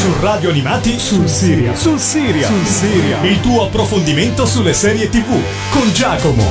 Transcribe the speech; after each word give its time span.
Su 0.00 0.14
Radio 0.18 0.48
Animati 0.48 0.98
sul 0.98 1.28
Siria. 1.28 1.76
Sul 1.76 1.98
Siria. 1.98 2.46
Sul 2.46 2.64
Siria. 2.64 3.20
Il 3.20 3.38
tuo 3.42 3.66
approfondimento 3.66 4.46
sulle 4.46 4.72
serie 4.72 5.10
TV 5.10 5.28
con 5.68 5.92
Giacomo. 5.92 6.42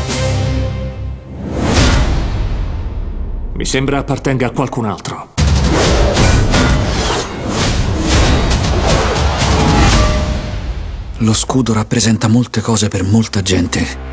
Mi 3.54 3.66
sembra 3.66 3.98
appartenga 3.98 4.46
a 4.46 4.52
qualcun 4.52 4.86
altro. 4.86 5.30
Lo 11.18 11.34
scudo 11.34 11.74
rappresenta 11.74 12.28
molte 12.28 12.62
cose 12.62 12.88
per 12.88 13.04
molta 13.04 13.42
gente. 13.42 14.10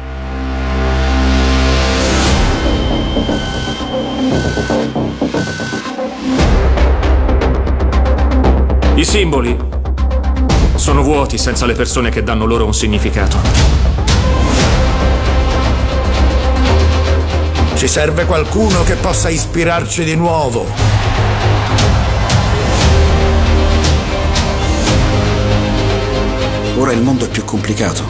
Simboli 9.16 9.56
sono 10.74 11.00
vuoti 11.00 11.38
senza 11.38 11.64
le 11.64 11.72
persone 11.72 12.10
che 12.10 12.22
danno 12.22 12.44
loro 12.44 12.66
un 12.66 12.74
significato. 12.74 13.38
Ci 17.76 17.88
serve 17.88 18.26
qualcuno 18.26 18.82
che 18.84 18.96
possa 18.96 19.30
ispirarci 19.30 20.04
di 20.04 20.16
nuovo. 20.16 20.66
Ora 26.76 26.92
il 26.92 27.00
mondo 27.00 27.24
è 27.24 27.28
più 27.30 27.42
complicato. 27.42 28.04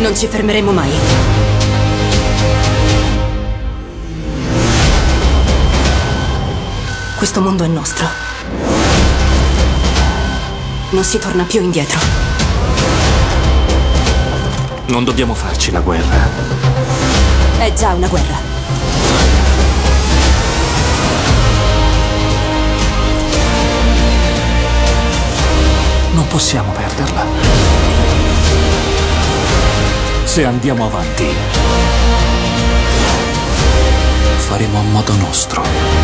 Non 0.00 0.14
ci 0.14 0.26
fermeremo 0.26 0.70
mai. 0.70 1.35
Questo 7.16 7.40
mondo 7.40 7.64
è 7.64 7.66
nostro. 7.66 8.06
Non 10.90 11.02
si 11.02 11.18
torna 11.18 11.44
più 11.44 11.62
indietro. 11.62 11.98
Non 14.88 15.02
dobbiamo 15.02 15.34
farci 15.34 15.70
la 15.70 15.80
guerra. 15.80 16.28
È 17.56 17.72
già 17.72 17.94
una 17.94 18.06
guerra. 18.08 18.36
Non 26.12 26.26
possiamo 26.28 26.70
perderla. 26.72 27.24
Se 30.24 30.44
andiamo 30.44 30.84
avanti, 30.84 31.34
Faremo 34.46 34.78
a 34.78 34.82
modo 34.82 35.12
nostro. 35.14 35.95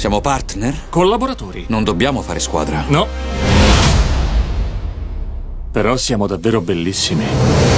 Siamo 0.00 0.22
partner? 0.22 0.74
collaboratori. 0.88 1.66
Non 1.68 1.84
dobbiamo 1.84 2.22
fare 2.22 2.38
squadra. 2.40 2.86
No. 2.88 3.06
Però 5.70 5.94
siamo 5.98 6.26
davvero 6.26 6.62
bellissimi. 6.62 7.69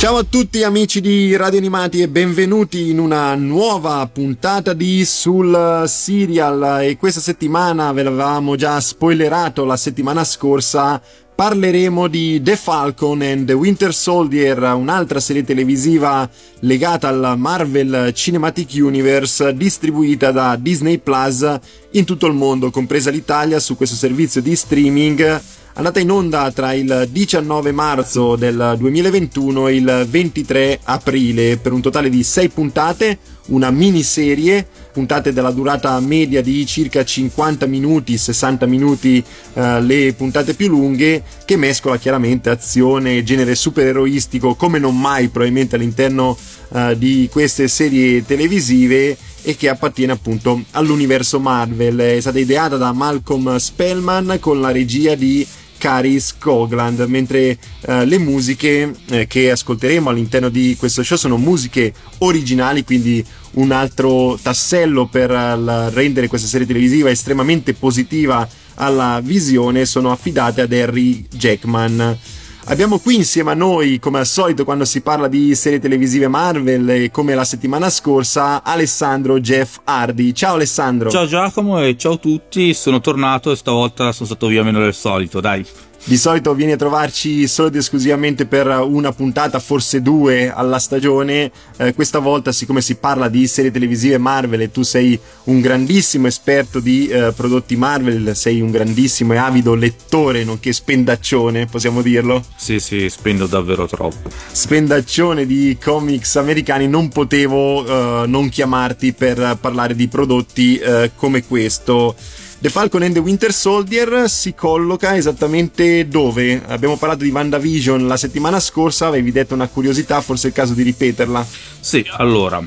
Ciao 0.00 0.16
a 0.16 0.24
tutti 0.24 0.62
amici 0.62 1.02
di 1.02 1.36
Radio 1.36 1.58
Animati 1.58 2.00
e 2.00 2.08
benvenuti 2.08 2.88
in 2.88 2.98
una 2.98 3.34
nuova 3.34 4.08
puntata 4.10 4.72
di 4.72 5.04
Sul 5.04 5.84
Serial. 5.86 6.84
E 6.84 6.96
questa 6.96 7.20
settimana 7.20 7.92
ve 7.92 8.04
l'avevamo 8.04 8.56
già 8.56 8.80
spoilerato 8.80 9.66
la 9.66 9.76
settimana 9.76 10.24
scorsa 10.24 11.02
parleremo 11.34 12.06
di 12.08 12.40
The 12.42 12.56
Falcon 12.56 13.20
and 13.20 13.46
the 13.46 13.52
Winter 13.52 13.92
Soldier, 13.92 14.62
un'altra 14.74 15.20
serie 15.20 15.44
televisiva 15.44 16.28
legata 16.60 17.08
al 17.08 17.34
Marvel 17.36 18.12
Cinematic 18.14 18.70
Universe 18.76 19.54
distribuita 19.54 20.32
da 20.32 20.56
Disney 20.56 20.98
Plus 20.98 21.58
in 21.92 22.06
tutto 22.06 22.26
il 22.26 22.34
mondo, 22.34 22.70
compresa 22.70 23.10
l'Italia, 23.10 23.58
su 23.58 23.76
questo 23.76 23.96
servizio 23.96 24.40
di 24.40 24.56
streaming 24.56 25.40
andata 25.74 26.00
in 26.00 26.10
onda 26.10 26.50
tra 26.52 26.72
il 26.72 27.08
19 27.10 27.72
marzo 27.72 28.36
del 28.36 28.74
2021 28.78 29.68
e 29.68 29.74
il 29.76 30.06
23 30.08 30.80
aprile 30.84 31.56
per 31.56 31.72
un 31.72 31.80
totale 31.80 32.08
di 32.08 32.22
6 32.22 32.48
puntate, 32.48 33.18
una 33.46 33.70
miniserie, 33.70 34.66
puntate 34.92 35.32
della 35.32 35.50
durata 35.50 35.98
media 36.00 36.42
di 36.42 36.66
circa 36.66 37.04
50 37.04 37.66
minuti, 37.66 38.18
60 38.18 38.66
minuti 38.66 39.22
eh, 39.54 39.80
le 39.80 40.12
puntate 40.14 40.54
più 40.54 40.68
lunghe, 40.68 41.22
che 41.44 41.56
mescola 41.56 41.98
chiaramente 41.98 42.50
azione 42.50 43.16
e 43.16 43.22
genere 43.22 43.54
supereroistico 43.54 44.54
come 44.54 44.78
non 44.78 44.98
mai 44.98 45.28
probabilmente 45.28 45.76
all'interno 45.76 46.36
eh, 46.72 46.96
di 46.98 47.28
queste 47.30 47.68
serie 47.68 48.24
televisive 48.24 49.16
e 49.42 49.56
che 49.56 49.68
appartiene 49.68 50.12
appunto 50.12 50.62
all'universo 50.72 51.40
Marvel. 51.40 51.98
È 51.98 52.20
stata 52.20 52.38
ideata 52.38 52.76
da 52.76 52.92
Malcolm 52.92 53.56
Spellman 53.56 54.38
con 54.40 54.60
la 54.60 54.70
regia 54.70 55.14
di 55.14 55.46
Caris 55.80 56.36
Cogland, 56.38 57.00
mentre 57.08 57.58
eh, 57.80 58.04
le 58.04 58.18
musiche 58.18 58.92
eh, 59.08 59.26
che 59.26 59.50
ascolteremo 59.50 60.10
all'interno 60.10 60.50
di 60.50 60.76
questo 60.78 61.02
show 61.02 61.16
sono 61.16 61.38
musiche 61.38 61.94
originali, 62.18 62.84
quindi 62.84 63.24
un 63.52 63.72
altro 63.72 64.38
tassello 64.40 65.06
per 65.06 65.30
uh, 65.30 65.88
rendere 65.92 66.28
questa 66.28 66.46
serie 66.46 66.66
televisiva 66.66 67.10
estremamente 67.10 67.72
positiva 67.74 68.46
alla 68.74 69.20
visione, 69.22 69.86
sono 69.86 70.12
affidate 70.12 70.60
ad 70.60 70.72
Harry 70.72 71.26
Jackman. 71.30 72.18
Abbiamo 72.66 72.98
qui 72.98 73.16
insieme 73.16 73.50
a 73.50 73.54
noi, 73.54 73.98
come 73.98 74.18
al 74.18 74.26
solito, 74.26 74.64
quando 74.64 74.84
si 74.84 75.00
parla 75.00 75.28
di 75.28 75.54
serie 75.54 75.80
televisive 75.80 76.28
Marvel 76.28 76.88
e 76.88 77.10
come 77.10 77.34
la 77.34 77.44
settimana 77.44 77.90
scorsa, 77.90 78.62
Alessandro 78.62 79.40
Jeff 79.40 79.78
Hardy. 79.84 80.32
Ciao 80.32 80.54
Alessandro. 80.54 81.10
Ciao 81.10 81.26
Giacomo 81.26 81.82
e 81.82 81.96
ciao 81.96 82.12
a 82.12 82.18
tutti, 82.18 82.72
sono 82.74 83.00
tornato 83.00 83.50
e 83.50 83.56
stavolta 83.56 84.12
sono 84.12 84.26
stato 84.26 84.46
via 84.46 84.62
meno 84.62 84.78
del 84.78 84.94
solito, 84.94 85.40
dai. 85.40 85.66
Di 86.02 86.16
solito 86.16 86.54
vieni 86.54 86.72
a 86.72 86.76
trovarci 86.76 87.46
solo 87.46 87.68
ed 87.68 87.76
esclusivamente 87.76 88.46
per 88.46 88.66
una 88.66 89.12
puntata, 89.12 89.60
forse 89.60 90.00
due 90.00 90.50
alla 90.50 90.78
stagione. 90.78 91.52
Eh, 91.76 91.94
questa 91.94 92.18
volta, 92.18 92.52
siccome 92.52 92.80
si 92.80 92.96
parla 92.96 93.28
di 93.28 93.46
serie 93.46 93.70
televisive 93.70 94.18
Marvel 94.18 94.62
e 94.62 94.70
tu 94.70 94.82
sei 94.82 95.18
un 95.44 95.60
grandissimo 95.60 96.26
esperto 96.26 96.80
di 96.80 97.06
eh, 97.06 97.32
prodotti 97.36 97.76
Marvel, 97.76 98.34
sei 98.34 98.60
un 98.60 98.70
grandissimo 98.70 99.34
e 99.34 99.36
avido 99.36 99.74
lettore, 99.74 100.42
nonché 100.42 100.72
spendaccione, 100.72 101.66
possiamo 101.66 102.02
dirlo? 102.02 102.42
Sì, 102.56 102.80
sì, 102.80 103.08
spendo 103.08 103.46
davvero 103.46 103.86
troppo. 103.86 104.30
Spendaccione 104.50 105.46
di 105.46 105.76
comics 105.80 106.36
americani, 106.36 106.88
non 106.88 107.08
potevo 107.08 108.22
eh, 108.22 108.26
non 108.26 108.48
chiamarti 108.48 109.12
per 109.12 109.58
parlare 109.60 109.94
di 109.94 110.08
prodotti 110.08 110.78
eh, 110.78 111.10
come 111.14 111.44
questo. 111.44 112.16
The 112.60 112.68
Falcon 112.68 113.02
and 113.02 113.14
the 113.14 113.20
Winter 113.20 113.54
Soldier 113.54 114.28
si 114.28 114.54
colloca 114.54 115.16
esattamente 115.16 116.06
dove? 116.06 116.62
Abbiamo 116.66 116.98
parlato 116.98 117.24
di 117.24 117.30
WandaVision 117.30 118.06
la 118.06 118.18
settimana 118.18 118.60
scorsa, 118.60 119.06
avevi 119.06 119.32
detto 119.32 119.54
una 119.54 119.66
curiosità, 119.66 120.20
forse 120.20 120.48
è 120.48 120.50
il 120.50 120.56
caso 120.56 120.74
di 120.74 120.82
ripeterla. 120.82 121.46
Sì, 121.80 122.04
allora, 122.18 122.62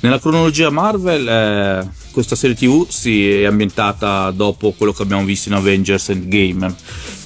nella 0.00 0.18
cronologia 0.18 0.70
Marvel 0.70 1.28
eh, 1.28 1.88
questa 2.10 2.34
serie 2.34 2.56
tv 2.56 2.88
si 2.88 3.42
è 3.42 3.44
ambientata 3.44 4.32
dopo 4.32 4.72
quello 4.76 4.92
che 4.92 5.02
abbiamo 5.02 5.24
visto 5.24 5.48
in 5.48 5.54
Avengers 5.54 6.08
Endgame 6.08 6.74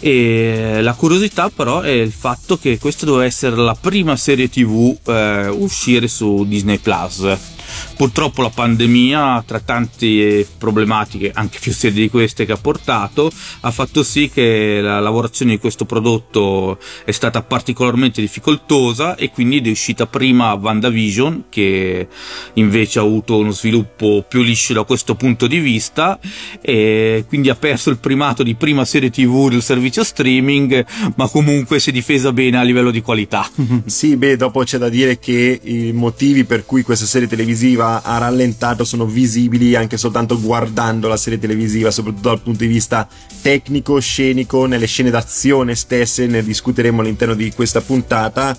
e 0.01 0.81
la 0.83 0.93
curiosità 0.93 1.49
però 1.49 1.81
è 1.81 1.89
il 1.89 2.13
fatto 2.13 2.59
che 2.59 2.79
questa 2.79 3.07
doveva 3.07 3.25
essere 3.25 3.57
la 3.57 3.77
prima 3.81 4.15
serie 4.17 4.51
tv 4.51 4.95
eh, 5.07 5.49
uscire 5.49 6.07
su 6.07 6.45
Disney 6.47 6.77
Plus 6.77 7.54
Purtroppo 7.97 8.43
la 8.43 8.51
pandemia, 8.51 9.45
tra 9.47 9.61
tante 9.61 10.47
problematiche, 10.59 11.31
anche 11.35 11.59
più 11.61 11.73
serie 11.73 12.03
di 12.03 12.11
queste 12.11 12.45
che 12.45 12.53
ha 12.53 12.57
portato, 12.57 13.31
ha 13.61 13.71
fatto 13.71 14.03
sì 14.03 14.31
che 14.33 14.81
la 14.81 15.01
lavorazione 15.01 15.53
di 15.53 15.59
questo 15.59 15.85
prodotto 15.85 16.79
è 17.05 17.11
stata 17.11 17.43
particolarmente 17.43 18.21
difficoltosa 18.21 19.17
e 19.17 19.31
quindi 19.31 19.61
è 19.61 19.71
uscita 19.71 20.07
prima 20.07 20.53
WandaVision, 20.55 21.45
che 21.49 22.09
invece 22.55 22.99
ha 22.99 23.03
avuto 23.03 23.39
uno 23.39 23.51
sviluppo 23.51 24.25
più 24.29 24.43
liscio 24.43 24.73
da 24.73 24.85
questo 24.85 25.15
punto 25.15 25.47
di 25.47 25.59
vista, 25.59 26.19
e 26.61 27.25
quindi 27.27 27.49
ha 27.49 27.55
perso 27.55 27.91
il 27.91 27.99
primato 27.99 28.43
di 28.43 28.55
prima 28.55 28.85
serie 28.85 29.11
TV 29.11 29.49
del 29.49 29.63
servizio 29.63 30.05
streaming, 30.05 30.85
ma 31.17 31.29
comunque 31.29 31.79
si 31.79 31.91
è 31.91 31.93
difesa 31.93 32.33
bene 32.33 32.59
a 32.59 32.63
livello 32.63 32.91
di 32.91 33.01
qualità. 33.01 33.49
sì, 33.87 34.17
beh, 34.17 34.37
dopo 34.37 34.63
c'è 34.65 34.79
da 34.79 34.89
dire 34.89 35.19
che 35.19 35.61
i 35.63 35.93
motivi 35.93 36.45
per 36.45 36.65
cui 36.65 36.83
questa 36.83 37.07
serie 37.07 37.29
televisiva 37.29 37.63
ha 37.73 38.19
rallentato 38.19 38.85
sono 38.85 39.07
visibili 39.07 39.75
anche 39.75 39.97
soltanto 39.97 40.41
guardando 40.41 41.09
la 41.09 41.17
serie 41.17 41.39
televisiva, 41.39 41.91
soprattutto 41.91 42.29
dal 42.29 42.41
punto 42.41 42.61
di 42.61 42.67
vista 42.69 43.09
tecnico, 43.43 43.99
scenico, 43.99 44.67
nelle 44.67 44.87
scene 44.87 45.11
d'azione 45.11 45.75
stesse, 45.75 46.27
ne 46.27 46.43
discuteremo 46.43 47.01
all'interno 47.01 47.35
di 47.35 47.51
questa 47.53 47.81
puntata. 47.81 48.57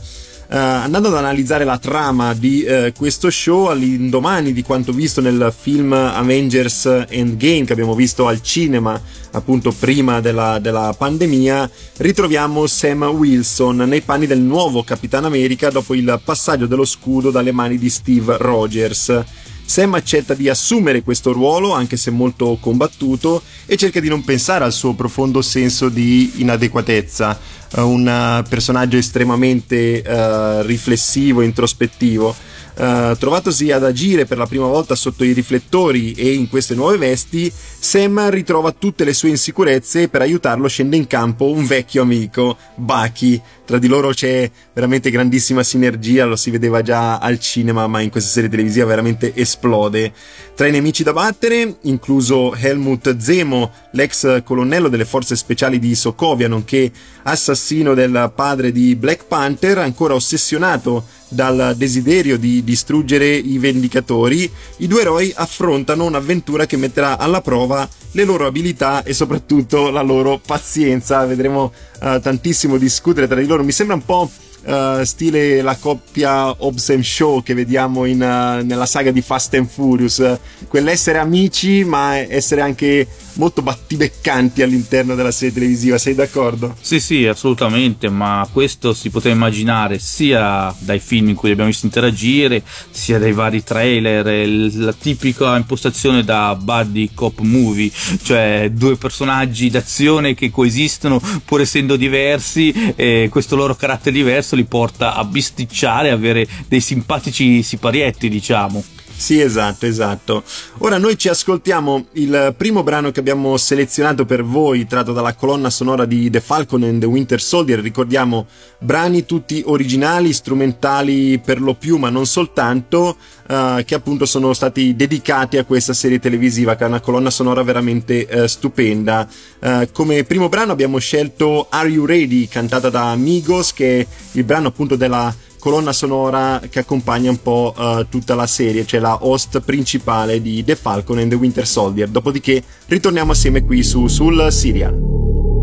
Uh, 0.55 0.57
andando 0.57 1.09
ad 1.09 1.15
analizzare 1.15 1.65
la 1.65 1.77
trama 1.77 2.33
di 2.33 2.65
uh, 2.65 2.93
questo 2.97 3.29
show 3.29 3.65
all'indomani 3.65 4.53
di 4.53 4.63
quanto 4.63 4.93
visto 4.93 5.19
nel 5.19 5.53
film 5.53 5.91
Avengers 5.91 6.85
Endgame 7.09 7.65
che 7.65 7.73
abbiamo 7.73 7.93
visto 7.93 8.25
al 8.25 8.41
cinema 8.41 8.97
appunto 9.31 9.73
prima 9.77 10.21
della, 10.21 10.59
della 10.59 10.95
pandemia 10.97 11.69
ritroviamo 11.97 12.67
Sam 12.67 13.03
Wilson 13.03 13.79
nei 13.79 13.99
panni 13.99 14.27
del 14.27 14.39
nuovo 14.39 14.81
Capitano 14.83 15.27
America 15.27 15.69
dopo 15.69 15.93
il 15.93 16.21
passaggio 16.23 16.67
dello 16.67 16.85
scudo 16.85 17.31
dalle 17.31 17.51
mani 17.51 17.77
di 17.77 17.89
Steve 17.89 18.37
Rogers 18.37 19.23
Sam 19.65 19.95
accetta 19.95 20.35
di 20.35 20.47
assumere 20.47 21.01
questo 21.01 21.33
ruolo, 21.33 21.73
anche 21.73 21.97
se 21.97 22.11
molto 22.11 22.57
combattuto, 22.61 23.41
e 23.65 23.75
cerca 23.75 23.99
di 23.99 24.07
non 24.07 24.23
pensare 24.23 24.63
al 24.63 24.71
suo 24.71 24.93
profondo 24.93 25.41
senso 25.41 25.89
di 25.89 26.33
inadeguatezza, 26.35 27.39
uh, 27.77 27.81
un 27.81 28.45
personaggio 28.47 28.97
estremamente 28.97 30.03
uh, 30.05 30.61
riflessivo, 30.65 31.41
introspettivo. 31.41 32.35
Uh, 32.75 33.15
trovatosi 33.17 33.71
ad 33.71 33.85
agire 33.85 34.25
per 34.25 34.37
la 34.37 34.47
prima 34.47 34.67
volta 34.67 34.95
sotto 34.95 35.23
i 35.23 35.31
riflettori 35.31 36.11
e 36.11 36.33
in 36.33 36.49
queste 36.49 36.75
nuove 36.75 36.97
vesti, 36.97 37.51
Sam 37.85 38.31
ritrova 38.31 38.71
tutte 38.71 39.03
le 39.03 39.13
sue 39.13 39.29
insicurezze 39.29 40.01
e 40.01 40.07
per 40.09 40.21
aiutarlo 40.21 40.67
scende 40.67 40.95
in 40.95 41.05
campo 41.05 41.51
un 41.51 41.67
vecchio 41.67 42.01
amico, 42.01 42.57
Bucky. 42.73 43.39
Tra 43.63 43.77
di 43.77 43.87
loro 43.87 44.09
c'è 44.09 44.49
veramente 44.73 45.11
grandissima 45.11 45.61
sinergia, 45.61 46.25
lo 46.25 46.35
si 46.35 46.49
vedeva 46.49 46.81
già 46.81 47.19
al 47.19 47.39
cinema, 47.39 47.85
ma 47.85 48.01
in 48.01 48.09
questa 48.09 48.31
serie 48.31 48.49
televisiva 48.49 48.85
veramente 48.85 49.35
esplode. 49.35 50.11
Tra 50.55 50.65
i 50.65 50.71
nemici 50.71 51.03
da 51.03 51.13
battere, 51.13 51.77
incluso 51.83 52.55
Helmut 52.55 53.17
Zemo, 53.17 53.71
l'ex 53.91 54.43
colonnello 54.43 54.87
delle 54.87 55.05
forze 55.05 55.35
speciali 55.35 55.77
di 55.77 55.93
Sokovia, 55.93 56.47
nonché 56.47 56.91
assassino 57.23 57.93
del 57.93 58.31
padre 58.33 58.71
di 58.71 58.95
Black 58.95 59.25
Panther, 59.25 59.77
ancora 59.77 60.15
ossessionato 60.15 61.05
dal 61.27 61.73
desiderio 61.75 62.37
di 62.37 62.63
distruggere 62.63 63.27
i 63.27 63.57
Vendicatori, 63.57 64.49
i 64.77 64.87
due 64.87 65.01
eroi 65.01 65.33
affrontano 65.35 66.05
un'avventura 66.05 66.67
che 66.67 66.77
metterà 66.77 67.17
alla 67.17 67.41
prova 67.41 67.74
le 68.11 68.23
loro 68.23 68.45
abilità 68.45 69.03
e 69.03 69.13
soprattutto 69.13 69.89
la 69.89 70.01
loro 70.01 70.39
pazienza. 70.45 71.25
Vedremo 71.25 71.71
uh, 72.01 72.19
tantissimo 72.19 72.77
discutere 72.77 73.27
tra 73.27 73.39
di 73.39 73.47
loro. 73.47 73.63
Mi 73.63 73.71
sembra 73.71 73.95
un 73.95 74.05
po' 74.05 74.29
uh, 74.65 75.03
stile 75.03 75.61
la 75.61 75.75
coppia 75.75 76.51
Hobbs 76.63 76.97
Show 76.99 77.43
che 77.43 77.53
vediamo 77.53 78.05
in, 78.05 78.21
uh, 78.21 78.65
nella 78.65 78.85
saga 78.85 79.11
di 79.11 79.21
Fast 79.21 79.53
and 79.55 79.67
Furious. 79.67 80.37
Quell'essere 80.67 81.17
amici, 81.17 81.83
ma 81.83 82.17
essere 82.17 82.61
anche 82.61 83.07
molto 83.35 83.61
battibeccanti 83.61 84.61
all'interno 84.61 85.15
della 85.15 85.31
serie 85.31 85.53
televisiva, 85.53 85.97
sei 85.97 86.15
d'accordo? 86.15 86.75
Sì, 86.79 86.99
sì, 86.99 87.25
assolutamente, 87.25 88.09
ma 88.09 88.47
questo 88.51 88.93
si 88.93 89.09
poteva 89.09 89.35
immaginare 89.35 89.99
sia 89.99 90.73
dai 90.79 90.99
film 90.99 91.29
in 91.29 91.35
cui 91.35 91.51
abbiamo 91.51 91.69
visti 91.69 91.85
interagire, 91.85 92.63
sia 92.89 93.19
dai 93.19 93.33
vari 93.33 93.63
trailer, 93.63 94.47
la 94.73 94.93
tipica 94.93 95.55
impostazione 95.55 96.23
da 96.23 96.55
buddy 96.55 97.11
cop 97.13 97.39
movie, 97.39 97.91
cioè 98.23 98.69
due 98.71 98.95
personaggi 98.97 99.69
d'azione 99.69 100.33
che 100.33 100.51
coesistono 100.51 101.21
pur 101.43 101.61
essendo 101.61 101.95
diversi 101.95 102.93
e 102.95 103.27
questo 103.29 103.55
loro 103.55 103.75
carattere 103.75 104.15
diverso 104.15 104.55
li 104.55 104.65
porta 104.65 105.15
a 105.15 105.23
bisticciare, 105.23 106.11
avere 106.11 106.47
dei 106.67 106.81
simpatici 106.81 107.61
siparietti, 107.63 108.29
diciamo. 108.29 108.83
Sì, 109.17 109.39
esatto, 109.39 109.85
esatto. 109.85 110.43
Ora 110.79 110.97
noi 110.97 111.17
ci 111.17 111.29
ascoltiamo 111.29 112.07
il 112.13 112.53
primo 112.55 112.83
brano 112.83 113.11
che 113.11 113.21
abbiamo 113.21 113.57
selezionato 113.57 114.25
per 114.25 114.43
voi, 114.43 114.85
tratto 114.85 115.13
dalla 115.13 115.33
colonna 115.33 115.69
sonora 115.69 116.05
di 116.05 116.29
The 116.29 116.41
Falcon 116.41 116.83
and 116.83 116.99
the 116.99 117.07
Winter 117.07 117.41
Soldier. 117.41 117.79
Ricordiamo 117.79 118.45
brani 118.85 119.25
tutti 119.25 119.61
originali, 119.65 120.31
strumentali 120.31 121.39
per 121.39 121.59
lo 121.59 121.73
più, 121.73 121.97
ma 121.97 122.09
non 122.09 122.25
soltanto, 122.25 123.17
uh, 123.47 123.83
che 123.83 123.95
appunto 123.95 124.25
sono 124.25 124.53
stati 124.53 124.95
dedicati 124.95 125.57
a 125.57 125.65
questa 125.65 125.93
serie 125.93 126.19
televisiva, 126.19 126.75
che 126.75 126.85
è 126.85 126.87
una 126.87 127.01
colonna 127.01 127.29
sonora 127.29 127.63
veramente 127.63 128.27
uh, 128.31 128.45
stupenda. 128.45 129.27
Uh, 129.59 129.89
come 129.91 130.23
primo 130.23 130.47
brano 130.47 130.71
abbiamo 130.71 130.99
scelto 130.99 131.67
Are 131.69 131.89
You 131.89 132.05
Ready, 132.05 132.47
cantata 132.47 132.89
da 132.89 133.11
Amigos, 133.11 133.73
che 133.73 133.99
è 134.01 134.07
il 134.33 134.43
brano 134.43 134.67
appunto 134.69 134.95
della 134.95 135.33
colonna 135.59 135.93
sonora 135.93 136.61
che 136.69 136.77
accompagna 136.77 137.31
un 137.31 137.41
po' 137.41 137.73
uh, 137.75 138.07
tutta 138.07 138.35
la 138.35 138.45
serie, 138.45 138.85
cioè 138.85 138.99
la 138.99 139.17
host 139.25 139.61
principale 139.61 140.39
di 140.39 140.63
The 140.63 140.75
Falcon 140.75 141.17
and 141.17 141.29
the 141.29 141.35
Winter 141.35 141.65
Soldier. 141.65 142.07
Dopodiché 142.07 142.61
ritorniamo 142.85 143.31
assieme 143.31 143.63
qui 143.63 143.81
su 143.81 144.07
sul 144.07 144.51
Serial. 144.51 144.93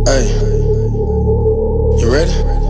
Hey, 0.05 0.27
you 2.01 2.11
ready? 2.11 2.62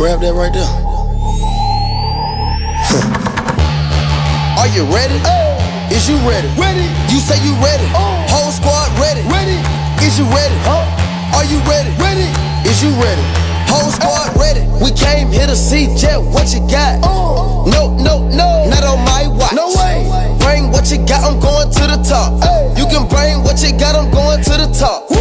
Grab 0.00 0.24
that 0.24 0.32
right 0.32 0.48
there. 0.48 0.64
Are 4.56 4.64
you 4.72 4.88
ready? 4.88 5.20
Hey. 5.20 5.92
Is 5.92 6.08
you 6.08 6.16
ready? 6.24 6.48
Ready. 6.56 6.88
You 7.12 7.20
say 7.20 7.36
you 7.44 7.52
ready. 7.60 7.84
Oh. 7.92 8.24
Whole 8.32 8.48
squad 8.48 8.88
ready. 8.96 9.20
Ready. 9.28 9.60
Is 10.00 10.16
you 10.16 10.24
ready? 10.32 10.56
Huh? 10.64 10.88
Are 11.36 11.44
you 11.44 11.60
ready? 11.68 11.92
Ready. 12.00 12.24
Is 12.64 12.80
you 12.80 12.96
ready? 12.96 13.20
Whole 13.68 13.92
squad 13.92 14.32
ready. 14.40 14.64
We 14.80 14.88
came 14.96 15.28
here 15.28 15.44
to 15.44 15.52
see 15.52 15.92
Jet. 16.00 16.16
What 16.16 16.48
you 16.56 16.64
got? 16.64 17.04
Uh, 17.04 17.68
no, 17.68 17.92
no, 18.00 18.24
no. 18.32 18.72
Not 18.72 18.88
on 18.88 19.04
my 19.04 19.28
watch. 19.28 19.52
No 19.52 19.68
way. 19.76 20.08
Bring 20.40 20.72
what 20.72 20.88
you 20.88 20.96
got. 21.04 21.28
I'm 21.28 21.36
going 21.44 21.68
to 21.76 21.84
the 21.92 22.00
top. 22.08 22.40
Hey. 22.40 22.72
You 22.72 22.88
can 22.88 23.04
bring 23.04 23.44
what 23.44 23.60
you 23.60 23.76
got. 23.76 24.00
I'm 24.00 24.08
going 24.08 24.40
to 24.48 24.64
the 24.64 24.72
top. 24.72 25.12
Woo. 25.12 25.20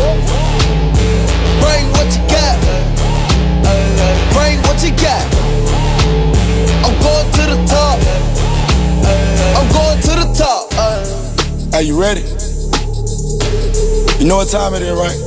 Bring 1.67 1.83
what 1.99 2.07
you 2.15 2.23
what 4.79 4.87
you 4.87 4.95
got. 4.95 5.25
I'm 6.87 6.95
going 7.03 7.27
to 7.35 7.43
the 7.51 7.59
top. 7.67 7.99
I'm 9.59 9.67
going 9.75 9.99
to 10.07 10.13
the 10.15 10.27
top. 10.31 10.71
Uh. 10.73 11.75
Are 11.75 11.83
you 11.83 11.99
ready? 11.99 12.23
You 14.19 14.27
know 14.27 14.37
what 14.37 14.47
time 14.47 14.73
it 14.75 14.83
is, 14.83 14.95
right? 14.95 15.19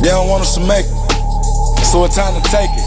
They 0.00 0.08
don't 0.08 0.28
want 0.28 0.42
us 0.42 0.54
to 0.56 0.60
make 0.64 0.86
it 0.88 1.84
so 1.84 2.04
it's 2.04 2.16
time 2.16 2.32
to 2.32 2.44
take 2.48 2.70
it. 2.72 2.86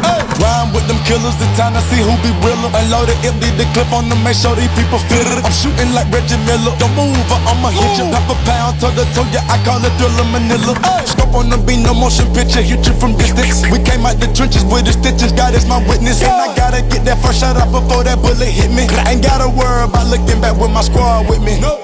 Hey. 0.00 0.20
Rhyme 0.40 0.72
with 0.72 0.86
them 0.88 1.00
killers, 1.04 1.36
the 1.36 1.48
time 1.56 1.76
to 1.76 1.82
see 1.92 2.00
who 2.00 2.16
be 2.24 2.32
realer. 2.40 2.72
Unload 2.72 3.12
it, 3.12 3.20
empty 3.20 3.52
the 3.60 3.68
clip 3.76 3.92
on 3.92 4.08
them, 4.08 4.22
make 4.24 4.36
sure 4.36 4.56
these 4.56 4.72
people 4.80 4.98
feel 5.12 5.28
it. 5.28 5.44
I'm 5.44 5.52
shooting 5.52 5.92
like 5.92 6.08
Reggie 6.08 6.40
Miller. 6.48 6.72
Don't 6.80 6.94
move 6.96 7.20
or 7.28 7.40
I'ma 7.44 7.68
hit 7.68 8.00
you. 8.00 8.08
Half 8.16 8.32
a 8.32 8.36
pound, 8.48 8.80
toe 8.80 8.92
to 8.96 9.04
toe, 9.12 9.28
yeah, 9.28 9.44
I 9.52 9.60
call 9.60 9.84
it 9.84 9.92
thriller 10.00 10.24
Manila. 10.32 10.72
Hey. 10.80 11.17
Scope 11.28 11.44
on 11.44 11.50
the 11.50 11.58
beat, 11.60 11.84
no 11.84 11.92
motion 11.92 12.24
picture, 12.32 12.62
hit 12.62 12.86
you 12.86 12.94
from 12.96 13.12
distance. 13.16 13.60
We 13.68 13.78
came 13.84 14.06
out 14.08 14.16
the 14.16 14.32
trenches 14.32 14.64
with 14.64 14.88
the 14.88 14.96
stitches, 14.96 15.32
God 15.32 15.52
is 15.54 15.66
my 15.66 15.76
witness. 15.84 16.24
And 16.24 16.32
I 16.32 16.56
gotta 16.56 16.80
get 16.88 17.04
that 17.04 17.20
first 17.20 17.40
shot 17.40 17.56
out 17.56 17.68
before 17.68 18.04
that 18.04 18.16
bullet 18.24 18.48
hit 18.48 18.72
me. 18.72 18.88
Ain't 19.04 19.20
gotta 19.20 19.44
worry 19.44 19.84
about 19.84 20.08
looking 20.08 20.40
back 20.40 20.56
with 20.56 20.72
my 20.72 20.80
squad 20.80 21.28
with 21.28 21.44
me. 21.44 21.60
No. 21.60 21.76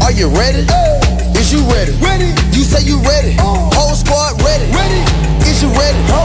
Are 0.00 0.12
you 0.12 0.32
ready? 0.32 0.64
Is 1.36 1.52
you 1.52 1.60
ready? 1.68 1.92
Ready. 2.00 2.32
You 2.56 2.64
say 2.64 2.80
you 2.80 3.04
ready. 3.04 3.36
Uh. 3.36 3.68
Whole 3.76 3.92
squad 3.92 4.40
ready. 4.40 4.64
Ready. 4.72 5.02
Is 5.44 5.60
you 5.60 5.68
ready? 5.76 6.00
Huh? 6.08 6.24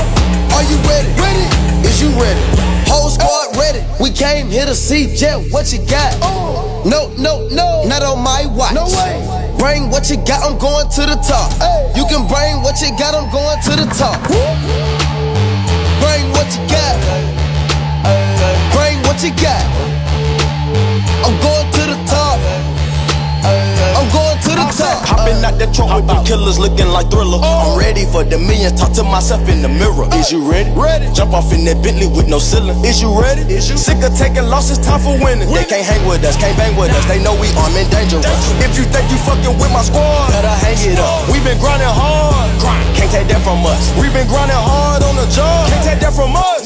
Are 0.56 0.64
you 0.64 0.80
ready? 0.88 1.12
Ready. 1.20 1.44
Is 1.84 2.00
you 2.00 2.10
ready? 2.16 2.40
Whole 2.88 3.12
squad 3.12 3.52
ready. 3.60 3.84
We 4.00 4.16
came 4.16 4.48
here 4.48 4.66
to 4.66 4.76
see 4.76 5.12
Jet. 5.12 5.44
What 5.52 5.76
you 5.76 5.84
got? 5.84 6.16
Uh. 6.24 6.88
No, 6.88 7.12
no, 7.20 7.52
no. 7.52 7.84
Not 7.84 8.00
on 8.04 8.24
my 8.24 8.48
watch. 8.56 8.74
No 8.74 8.88
way. 8.96 9.47
Bring 9.58 9.90
what 9.90 10.10
you 10.10 10.18
got. 10.18 10.44
I'm 10.44 10.58
going 10.58 10.90
to 10.90 11.02
the 11.06 11.18
top. 11.26 11.52
You 11.96 12.06
can 12.06 12.28
bring 12.28 12.62
what 12.62 12.82
you 12.82 12.90
got. 12.98 13.16
I'm 13.16 13.30
going 13.32 13.60
to 13.64 13.74
the 13.76 13.88
top. 13.94 14.22
Bring 16.02 16.26
what 16.32 16.48
you 16.54 16.62
got. 16.70 16.96
Bring 18.74 18.98
what 19.04 19.22
you 19.24 19.32
got. 19.42 19.66
I'm 21.26 21.36
going 21.42 21.76
going 24.58 24.74
top. 24.74 24.98
Hopping 25.06 25.40
out 25.46 25.56
that 25.62 25.70
truck 25.74 25.94
with 25.94 26.08
the 26.10 26.18
killers 26.26 26.58
looking 26.58 26.90
like 26.90 27.10
thriller. 27.14 27.40
I'm 27.42 27.78
ready 27.78 28.06
for 28.10 28.24
the 28.24 28.38
millions, 28.38 28.80
talk 28.80 28.94
to 28.98 29.04
myself 29.04 29.46
in 29.50 29.62
the 29.62 29.70
mirror. 29.70 30.10
Is 30.18 30.32
you 30.32 30.42
ready? 30.50 30.70
Ready. 30.74 31.08
Jump 31.14 31.34
off 31.34 31.54
in 31.54 31.66
that 31.66 31.82
Bentley 31.84 32.10
with 32.10 32.28
no 32.28 32.40
ceiling. 32.40 32.78
Is 32.84 33.02
you 33.02 33.14
ready? 33.14 33.46
Is 33.46 33.70
you 33.70 33.78
sick 33.78 34.02
of 34.02 34.14
taking 34.18 34.50
losses? 34.50 34.82
Time 34.82 35.00
for 35.00 35.14
winning. 35.22 35.50
They 35.50 35.66
can't 35.66 35.86
hang 35.86 36.02
with 36.10 36.24
us, 36.26 36.38
can't 36.38 36.58
bang 36.58 36.74
with 36.76 36.92
us. 36.92 37.06
They 37.06 37.22
know 37.22 37.38
we 37.38 37.50
armed 37.58 37.78
and 37.78 37.90
dangerous. 37.94 38.26
If 38.62 38.78
you 38.78 38.86
think 38.90 39.06
you 39.14 39.20
fucking 39.24 39.56
with 39.62 39.72
my 39.72 39.86
squad, 39.86 40.34
better 40.34 40.54
hang 40.66 40.78
it 40.82 41.00
up. 41.00 41.30
We've 41.30 41.44
been 41.46 41.60
grinding 41.62 41.92
hard, 41.92 42.50
can't 42.98 43.12
take 43.12 43.28
that 43.30 43.42
from 43.46 43.66
us. 43.66 43.94
We've 44.00 44.14
been 44.14 44.28
grinding 44.28 44.58
hard 44.58 45.04
on 45.04 45.16
the 45.16 45.28
job, 45.30 45.70
can't 45.70 45.86
take 45.86 46.02
that 46.02 46.14
from 46.14 46.34
us. 46.36 46.66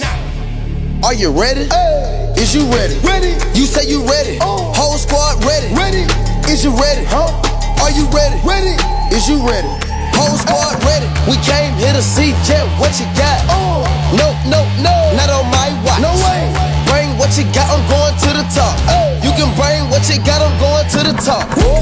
Are 1.03 1.15
you 1.17 1.33
ready? 1.33 1.65
Hey. 1.65 2.33
Is 2.37 2.53
you 2.53 2.61
ready? 2.69 2.93
Ready. 3.01 3.33
You 3.57 3.65
say 3.65 3.89
you 3.89 4.05
ready. 4.05 4.37
Oh. 4.39 4.71
Whole 4.75 4.97
squad 4.97 5.43
ready. 5.43 5.73
Ready. 5.73 6.05
Is 6.45 6.63
you 6.63 6.71
ready? 6.77 7.05
Huh? 7.09 7.29
Are 7.81 7.89
you 7.89 8.05
ready? 8.13 8.37
Ready? 8.45 8.77
Is 9.09 9.27
you 9.27 9.41
ready? 9.41 9.67
Whole 10.13 10.37
squad 10.37 10.77
ready. 10.85 11.09
We 11.25 11.35
came 11.41 11.73
here 11.81 11.93
to 11.93 12.01
see 12.01 12.37
Jet. 12.45 12.61
What 12.77 12.93
you 13.01 13.09
got? 13.17 13.41
Oh. 13.49 13.81
No, 14.13 14.37
no, 14.45 14.61
no. 14.85 14.93
Not 15.17 15.33
on 15.33 15.49
my 15.49 15.73
watch. 15.81 15.97
No 15.97 16.13
way. 16.21 16.45
Bring 16.85 17.09
what 17.17 17.33
you 17.37 17.43
got. 17.49 17.65
I'm 17.73 17.81
going 17.89 18.13
to 18.21 18.29
the 18.37 18.45
top. 18.53 18.77
Hey. 18.85 19.17
You 19.25 19.33
can 19.33 19.49
bring 19.57 19.89
what 19.89 20.05
you 20.13 20.21
got. 20.21 20.45
I'm 20.45 20.53
going 20.61 20.87
to 20.93 20.99
the 21.09 21.15
top. 21.25 21.49
Woo. 21.57 21.81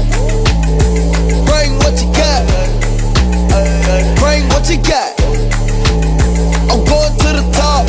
Bring 1.44 1.76
what 1.84 2.00
you 2.00 2.08
got. 2.16 2.48
Bring 4.16 4.48
what 4.48 4.64
you 4.72 4.80
got. 4.80 5.12
I'm 6.72 6.80
going 6.88 7.12
to 7.12 7.28
the 7.36 7.44
top. 7.52 7.84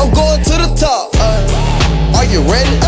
I'm 0.00 0.08
going 0.08 0.40
to 0.40 0.54
the 0.64 0.74
top. 0.74 1.10
Uh. 1.20 2.16
Are 2.16 2.24
you 2.24 2.40
ready? 2.48 2.85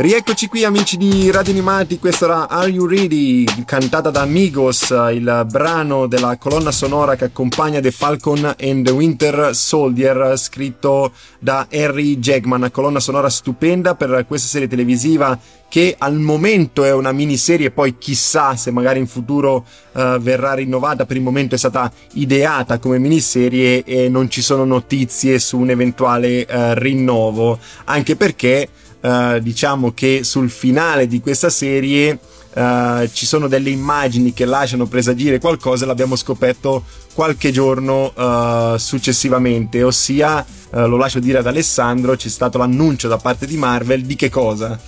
Rieccoci 0.00 0.46
qui 0.46 0.64
amici 0.64 0.96
di 0.96 1.30
Radio 1.30 1.52
Animati, 1.52 1.98
questa 1.98 2.24
era 2.24 2.48
Are 2.48 2.70
You 2.70 2.86
Ready, 2.86 3.44
cantata 3.66 4.08
da 4.08 4.22
Amigos, 4.22 4.88
il 5.12 5.46
brano 5.46 6.06
della 6.06 6.38
colonna 6.38 6.72
sonora 6.72 7.16
che 7.16 7.24
accompagna 7.24 7.80
The 7.80 7.90
Falcon 7.90 8.54
and 8.58 8.86
the 8.86 8.92
Winter 8.92 9.54
Soldier, 9.54 10.38
scritto 10.38 11.12
da 11.38 11.66
Harry 11.70 12.18
Jackman, 12.18 12.70
colonna 12.72 12.98
sonora 12.98 13.28
stupenda 13.28 13.94
per 13.94 14.24
questa 14.26 14.48
serie 14.48 14.68
televisiva 14.68 15.38
che 15.68 15.94
al 15.98 16.18
momento 16.18 16.82
è 16.82 16.94
una 16.94 17.12
miniserie, 17.12 17.70
poi 17.70 17.98
chissà 17.98 18.56
se 18.56 18.70
magari 18.70 19.00
in 19.00 19.06
futuro 19.06 19.66
uh, 19.92 20.18
verrà 20.18 20.54
rinnovata, 20.54 21.04
per 21.04 21.18
il 21.18 21.22
momento 21.22 21.56
è 21.56 21.58
stata 21.58 21.92
ideata 22.14 22.78
come 22.78 22.98
miniserie 22.98 23.84
e 23.84 24.08
non 24.08 24.30
ci 24.30 24.40
sono 24.40 24.64
notizie 24.64 25.38
su 25.38 25.58
un 25.58 25.68
eventuale 25.68 26.46
uh, 26.48 26.72
rinnovo, 26.72 27.58
anche 27.84 28.16
perché 28.16 28.66
Uh, 29.00 29.38
diciamo 29.38 29.92
che 29.94 30.20
sul 30.24 30.50
finale 30.50 31.06
di 31.06 31.20
questa 31.20 31.48
serie 31.48 32.18
uh, 32.52 33.08
ci 33.10 33.24
sono 33.24 33.48
delle 33.48 33.70
immagini 33.70 34.34
che 34.34 34.44
lasciano 34.44 34.84
presagire 34.84 35.38
qualcosa 35.38 35.86
l'abbiamo 35.86 36.16
scoperto 36.16 36.84
qualche 37.14 37.50
giorno 37.50 38.12
uh, 38.14 38.76
successivamente 38.76 39.82
ossia 39.82 40.44
lo 40.72 40.98
lascio 40.98 41.18
dire 41.18 41.38
ad 41.38 41.46
Alessandro 41.46 42.14
c'è 42.14 42.28
stato 42.28 42.58
l'annuncio 42.58 43.08
da 43.08 43.16
parte 43.16 43.46
di 43.46 43.56
Marvel 43.56 44.02
di 44.02 44.14
che 44.14 44.28
cosa? 44.28 44.78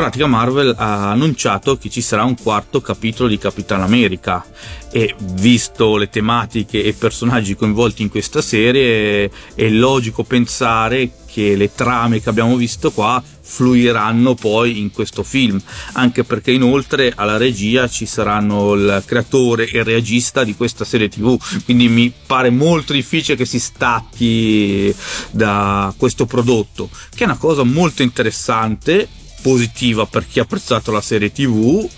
Pratica 0.00 0.26
Marvel 0.26 0.74
ha 0.78 1.10
annunciato 1.10 1.76
che 1.76 1.90
ci 1.90 2.00
sarà 2.00 2.24
un 2.24 2.34
quarto 2.34 2.80
capitolo 2.80 3.28
di 3.28 3.36
Capitan 3.36 3.82
America. 3.82 4.42
E 4.90 5.14
visto 5.34 5.98
le 5.98 6.08
tematiche 6.08 6.82
e 6.82 6.88
i 6.88 6.92
personaggi 6.94 7.54
coinvolti 7.54 8.00
in 8.00 8.08
questa 8.08 8.40
serie 8.40 9.30
è 9.54 9.68
logico 9.68 10.24
pensare 10.24 11.10
che 11.26 11.54
le 11.54 11.72
trame 11.74 12.20
che 12.20 12.30
abbiamo 12.30 12.56
visto 12.56 12.90
qua 12.90 13.22
fluiranno 13.42 14.34
poi 14.34 14.78
in 14.78 14.90
questo 14.90 15.22
film. 15.22 15.60
Anche 15.92 16.24
perché 16.24 16.50
inoltre 16.50 17.12
alla 17.14 17.36
regia 17.36 17.86
ci 17.86 18.06
saranno 18.06 18.72
il 18.72 19.02
creatore 19.04 19.68
e 19.68 19.80
il 19.80 19.84
regista 19.84 20.44
di 20.44 20.56
questa 20.56 20.86
serie 20.86 21.10
tv 21.10 21.38
quindi 21.64 21.88
mi 21.88 22.10
pare 22.26 22.48
molto 22.48 22.94
difficile 22.94 23.36
che 23.36 23.44
si 23.44 23.60
stacchi 23.60 24.94
da 25.30 25.92
questo 25.96 26.24
prodotto 26.24 26.88
che 27.14 27.24
è 27.24 27.26
una 27.26 27.36
cosa 27.36 27.64
molto 27.64 28.02
interessante 28.02 29.18
positiva 29.40 30.06
per 30.06 30.26
chi 30.26 30.38
ha 30.38 30.42
apprezzato 30.42 30.90
la 30.90 31.00
serie 31.00 31.32
tv 31.32 31.88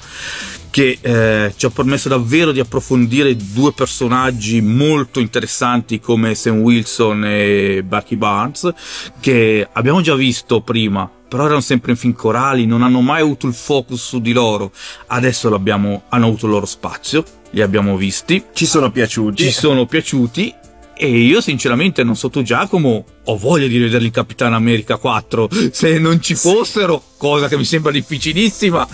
che 0.70 0.98
eh, 1.02 1.52
ci 1.54 1.66
ha 1.66 1.70
permesso 1.70 2.08
davvero 2.08 2.50
di 2.50 2.60
approfondire 2.60 3.36
due 3.36 3.72
personaggi 3.74 4.62
molto 4.62 5.20
interessanti 5.20 6.00
come 6.00 6.34
Sam 6.34 6.60
Wilson 6.60 7.24
e 7.26 7.82
Bucky 7.84 8.16
Barnes 8.16 8.72
che 9.20 9.68
abbiamo 9.70 10.00
già 10.00 10.14
visto 10.14 10.62
prima 10.62 11.10
però 11.28 11.44
erano 11.44 11.60
sempre 11.60 11.92
in 11.92 11.98
film 11.98 12.14
corali 12.14 12.66
non 12.66 12.82
hanno 12.82 13.00
mai 13.00 13.22
avuto 13.22 13.46
il 13.46 13.54
focus 13.54 14.02
su 14.02 14.20
di 14.20 14.32
loro. 14.32 14.70
Adesso 15.06 15.48
hanno 15.48 16.02
avuto 16.08 16.44
il 16.44 16.52
loro 16.52 16.66
spazio 16.66 17.24
li 17.52 17.62
abbiamo 17.62 17.96
visti. 17.96 18.44
Ci 18.52 18.66
sono 18.66 18.90
piaciuti. 18.90 19.42
Ci 19.42 19.50
sono 19.50 19.86
piaciuti 19.86 20.54
e 21.02 21.08
io 21.08 21.40
sinceramente 21.40 22.04
non 22.04 22.14
so 22.14 22.30
tu 22.30 22.42
Giacomo 22.42 23.04
ho 23.24 23.36
voglia 23.36 23.66
di 23.66 23.76
vedere 23.76 24.04
il 24.04 24.12
Capitano 24.12 24.54
America 24.54 24.98
4 24.98 25.48
se 25.72 25.98
non 25.98 26.22
ci 26.22 26.36
fossero 26.36 27.02
cosa 27.16 27.48
che 27.48 27.56
mi 27.56 27.64
sembra 27.64 27.90
difficilissima 27.90 28.86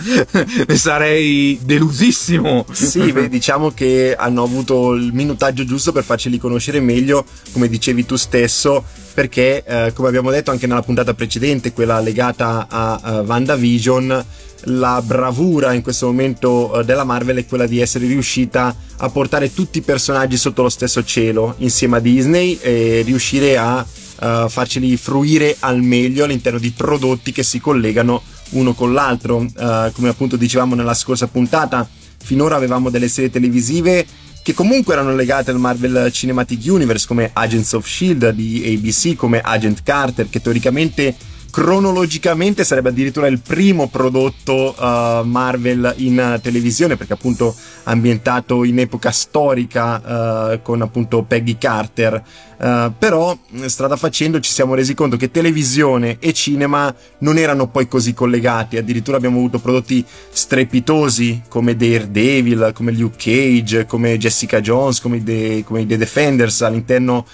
ne 0.67 0.73
sarei 0.75 1.59
delusissimo. 1.61 2.65
Sì 2.71 3.11
beh, 3.11 3.29
diciamo 3.29 3.69
che 3.69 4.15
hanno 4.17 4.41
avuto 4.41 4.93
il 4.93 5.13
minutaggio 5.13 5.63
giusto 5.65 5.91
per 5.91 6.03
farceli 6.03 6.39
conoscere 6.39 6.79
meglio 6.79 7.23
come 7.51 7.69
dicevi 7.69 8.03
tu 8.07 8.15
stesso 8.15 8.83
perché 9.13 9.63
eh, 9.63 9.93
come 9.93 10.07
abbiamo 10.07 10.31
detto 10.31 10.49
anche 10.49 10.65
nella 10.65 10.81
puntata 10.81 11.13
precedente 11.13 11.73
quella 11.73 11.99
legata 11.99 12.65
a 12.67 12.99
uh, 13.03 13.09
WandaVision 13.23 14.25
la 14.63 15.01
bravura 15.01 15.73
in 15.73 15.81
questo 15.81 16.07
momento 16.07 16.71
uh, 16.73 16.83
della 16.83 17.03
Marvel 17.03 17.37
è 17.37 17.45
quella 17.45 17.65
di 17.65 17.79
essere 17.79 18.07
riuscita 18.07 18.75
a 18.97 19.09
portare 19.09 19.53
tutti 19.53 19.77
i 19.77 19.81
personaggi 19.81 20.37
sotto 20.37 20.61
lo 20.61 20.69
stesso 20.69 21.03
cielo 21.03 21.55
insieme 21.59 21.97
a 21.97 21.99
Disney 21.99 22.57
e 22.61 23.01
riuscire 23.05 23.57
a 23.57 23.79
uh, 23.79 24.49
farceli 24.49 24.97
fruire 24.97 25.55
al 25.59 25.81
meglio 25.81 26.25
all'interno 26.25 26.59
di 26.59 26.71
prodotti 26.71 27.31
che 27.31 27.43
si 27.43 27.59
collegano 27.59 28.21
uno 28.51 28.73
con 28.73 28.93
l'altro. 28.93 29.37
Uh, 29.37 29.91
come 29.93 30.09
appunto 30.09 30.35
dicevamo 30.35 30.75
nella 30.75 30.93
scorsa 30.93 31.27
puntata, 31.27 31.87
finora 32.21 32.55
avevamo 32.55 32.89
delle 32.89 33.07
serie 33.07 33.29
televisive 33.29 34.05
che 34.41 34.53
comunque 34.53 34.93
erano 34.93 35.13
legate 35.13 35.51
al 35.51 35.59
Marvel 35.59 36.11
Cinematic 36.11 36.61
Universe 36.65 37.05
come 37.05 37.29
Agents 37.33 37.73
of 37.73 37.87
Shield 37.87 38.29
di 38.31 38.63
ABC, 38.75 39.15
come 39.15 39.41
Agent 39.41 39.83
Carter, 39.83 40.29
che 40.29 40.41
teoricamente 40.41 41.15
cronologicamente 41.49 42.63
sarebbe 42.63 42.89
addirittura 42.89 43.27
il 43.27 43.39
primo 43.39 43.87
prodotto 43.87 44.75
uh, 44.77 45.23
Marvel 45.23 45.93
in 45.97 46.35
uh, 46.35 46.41
televisione 46.41 46.95
perché 46.95 47.13
appunto 47.13 47.55
ambientato 47.83 48.63
in 48.63 48.79
epoca 48.79 49.11
storica 49.11 50.53
uh, 50.53 50.61
con 50.61 50.81
appunto 50.81 51.23
Peggy 51.23 51.57
Carter 51.57 52.23
però 52.59 53.37
strada 53.67 53.95
facendo 53.95 54.41
ci 54.41 54.51
siamo 54.51 54.73
resi 54.73 54.93
conto 54.93 55.15
che 55.15 55.31
televisione 55.31 56.17
e 56.19 56.33
cinema 56.33 56.93
non 57.19 57.37
erano 57.37 57.69
poi 57.69 57.87
così 57.87 58.13
collegati 58.13 58.75
addirittura 58.75 59.15
abbiamo 59.15 59.37
avuto 59.37 59.59
prodotti 59.59 60.03
strepitosi 60.29 61.43
come 61.47 61.77
Daredevil 61.77 62.71
come 62.73 62.91
Luke 62.91 63.15
Cage 63.17 63.85
come 63.85 64.17
Jessica 64.17 64.59
Jones 64.59 64.99
come, 64.99 65.23
The, 65.23 65.63
come 65.65 65.85
The 65.85 65.95
Defenders 65.95 66.61
all'interno 66.61 67.25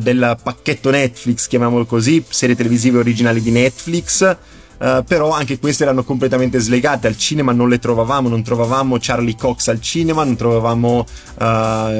del 0.00 0.38
pacchetto 0.40 0.90
Netflix 0.90 1.48
chiamiamolo 1.48 1.84
così 1.84 2.24
serie 2.28 2.54
televisive 2.56 2.98
originali 2.98 3.40
di 3.40 3.50
Netflix. 3.50 4.36
Uh, 4.78 5.02
però 5.02 5.32
anche 5.32 5.58
queste 5.58 5.82
erano 5.82 6.04
completamente 6.04 6.58
slegate. 6.60 7.08
Al 7.08 7.16
cinema 7.16 7.52
non 7.52 7.68
le 7.68 7.78
trovavamo 7.78 8.28
non 8.28 8.44
trovavamo 8.44 8.96
Charlie 9.00 9.34
Cox 9.36 9.68
al 9.68 9.80
cinema 9.80 10.22
non 10.22 10.36
trovavamo, 10.36 11.04
uh, 11.38 11.44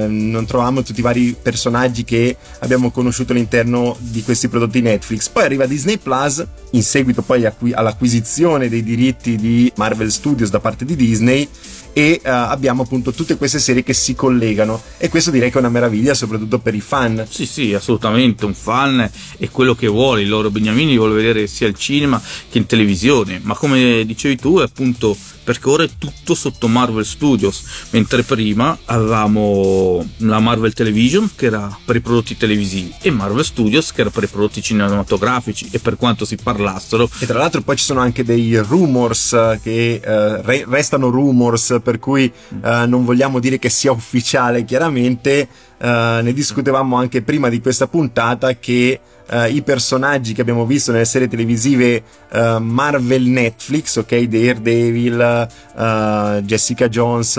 non 0.08 0.44
trovavamo 0.46 0.82
tutti 0.82 1.00
i 1.00 1.02
vari 1.02 1.36
personaggi 1.40 2.04
che 2.04 2.36
abbiamo 2.60 2.90
conosciuto 2.90 3.32
all'interno 3.32 3.96
di 3.98 4.22
questi 4.22 4.48
prodotti 4.48 4.80
Netflix. 4.80 5.28
Poi 5.28 5.44
arriva 5.44 5.66
Disney 5.66 5.98
Plus 5.98 6.44
in 6.72 6.82
seguito 6.82 7.22
poi 7.22 7.46
acqu- 7.46 7.74
all'acquisizione 7.74 8.68
dei 8.68 8.82
diritti 8.82 9.36
di 9.36 9.72
Marvel 9.76 10.12
Studios 10.12 10.50
da 10.50 10.60
parte 10.60 10.84
di 10.84 10.94
Disney 10.94 11.48
e 11.92 12.20
uh, 12.22 12.28
abbiamo 12.28 12.82
appunto 12.82 13.12
tutte 13.12 13.36
queste 13.36 13.58
serie 13.58 13.82
che 13.82 13.92
si 13.92 14.14
collegano. 14.14 14.80
E 14.98 15.08
questo 15.08 15.30
direi 15.30 15.50
che 15.50 15.56
è 15.56 15.60
una 15.60 15.68
meraviglia 15.68 16.14
soprattutto 16.14 16.58
per 16.58 16.74
i 16.74 16.80
fan. 16.80 17.26
Sì 17.28 17.46
sì 17.46 17.74
assolutamente 17.74 18.44
un 18.44 18.54
fan 18.54 19.10
è 19.38 19.48
quello 19.50 19.74
che 19.74 19.86
vuole. 19.86 20.22
Il 20.22 20.28
loro 20.28 20.50
Beniamini 20.50 20.96
vuole 20.96 21.14
vedere 21.14 21.46
sia 21.46 21.66
al 21.66 21.74
cinema 21.74 22.20
che 22.50 22.58
in 22.58 22.66
televisione. 22.66 23.40
Ma 23.42 23.54
come 23.54 24.04
dicevi 24.04 24.36
tu 24.36 24.58
è 24.58 24.62
appunto 24.62 25.16
perché 25.48 25.68
ora 25.70 25.84
è 25.84 25.88
tutto 25.96 26.34
sotto 26.34 26.68
Marvel 26.68 27.06
Studios, 27.06 27.88
mentre 27.92 28.22
prima 28.22 28.76
avevamo 28.84 30.06
la 30.18 30.40
Marvel 30.40 30.74
Television 30.74 31.30
che 31.34 31.46
era 31.46 31.74
per 31.86 31.96
i 31.96 32.00
prodotti 32.02 32.36
televisivi 32.36 32.92
e 33.00 33.10
Marvel 33.10 33.46
Studios 33.46 33.92
che 33.92 34.02
era 34.02 34.10
per 34.10 34.24
i 34.24 34.26
prodotti 34.26 34.60
cinematografici 34.60 35.70
e 35.70 35.78
per 35.78 35.96
quanto 35.96 36.26
si 36.26 36.36
parlassero. 36.36 37.08
E 37.18 37.24
tra 37.24 37.38
l'altro 37.38 37.62
poi 37.62 37.76
ci 37.76 37.84
sono 37.84 38.00
anche 38.00 38.24
dei 38.24 38.58
rumors 38.58 39.30
che 39.62 40.02
eh, 40.04 40.42
re- 40.42 40.66
restano 40.68 41.08
rumors 41.08 41.78
per 41.82 41.98
cui 41.98 42.30
eh, 42.62 42.84
non 42.86 43.06
vogliamo 43.06 43.38
dire 43.38 43.58
che 43.58 43.70
sia 43.70 43.90
ufficiale 43.90 44.66
chiaramente, 44.66 45.48
eh, 45.78 46.20
ne 46.22 46.32
discutevamo 46.34 46.94
anche 46.94 47.22
prima 47.22 47.48
di 47.48 47.62
questa 47.62 47.86
puntata 47.86 48.54
che 48.56 49.00
uh, 49.30 49.44
i 49.44 49.62
personaggi 49.62 50.32
che 50.32 50.40
abbiamo 50.40 50.66
visto 50.66 50.92
nelle 50.92 51.04
serie 51.04 51.28
televisive 51.28 52.02
uh, 52.32 52.58
Marvel 52.58 53.22
Netflix, 53.24 53.96
ok, 53.96 54.20
Daredevil, 54.22 55.48
uh, 55.74 56.40
Jessica 56.42 56.88
Jones 56.88 57.34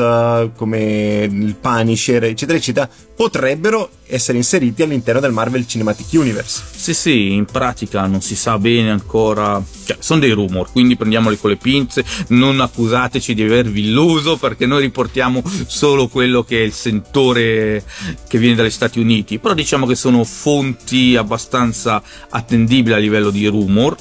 come 0.56 1.28
il 1.30 1.56
Punisher, 1.56 2.24
eccetera, 2.24 2.58
eccetera, 2.58 2.90
potrebbero 3.20 3.90
essere 4.08 4.38
inseriti 4.38 4.82
all'interno 4.82 5.20
del 5.20 5.34
Marvel 5.34 5.68
Cinematic 5.68 6.08
Universe. 6.14 6.64
Sì, 6.74 6.94
sì, 6.94 7.34
in 7.34 7.44
pratica 7.44 8.06
non 8.06 8.22
si 8.22 8.34
sa 8.34 8.58
bene 8.58 8.92
ancora, 8.92 9.62
cioè 9.84 9.98
sono 10.00 10.22
dei 10.22 10.32
rumor, 10.32 10.72
quindi 10.72 10.96
prendiamoli 10.96 11.38
con 11.38 11.50
le 11.50 11.58
pinze, 11.58 12.06
non 12.30 12.62
accusateci 12.62 13.34
di 13.34 13.44
avervi 13.44 13.88
illuso 13.88 14.38
perché 14.38 14.66
noi 14.66 14.84
riportiamo 14.84 15.44
solo 15.68 16.08
quello 16.08 16.44
che 16.44 16.62
è 16.62 16.64
il 16.64 16.72
sentore 16.72 17.84
che 18.30 18.38
viene 18.38 18.56
dagli 18.56 18.70
Stati 18.70 19.02
Uniti, 19.02 19.38
però 19.38 19.54
diciamo 19.54 19.86
che 19.86 19.96
sono 19.96 20.24
fonti 20.24 21.18
abbastanza 21.18 22.02
attendibili 22.30 22.96
a 22.96 23.00
livello 23.00 23.32
di 23.32 23.46
rumor 23.48 23.98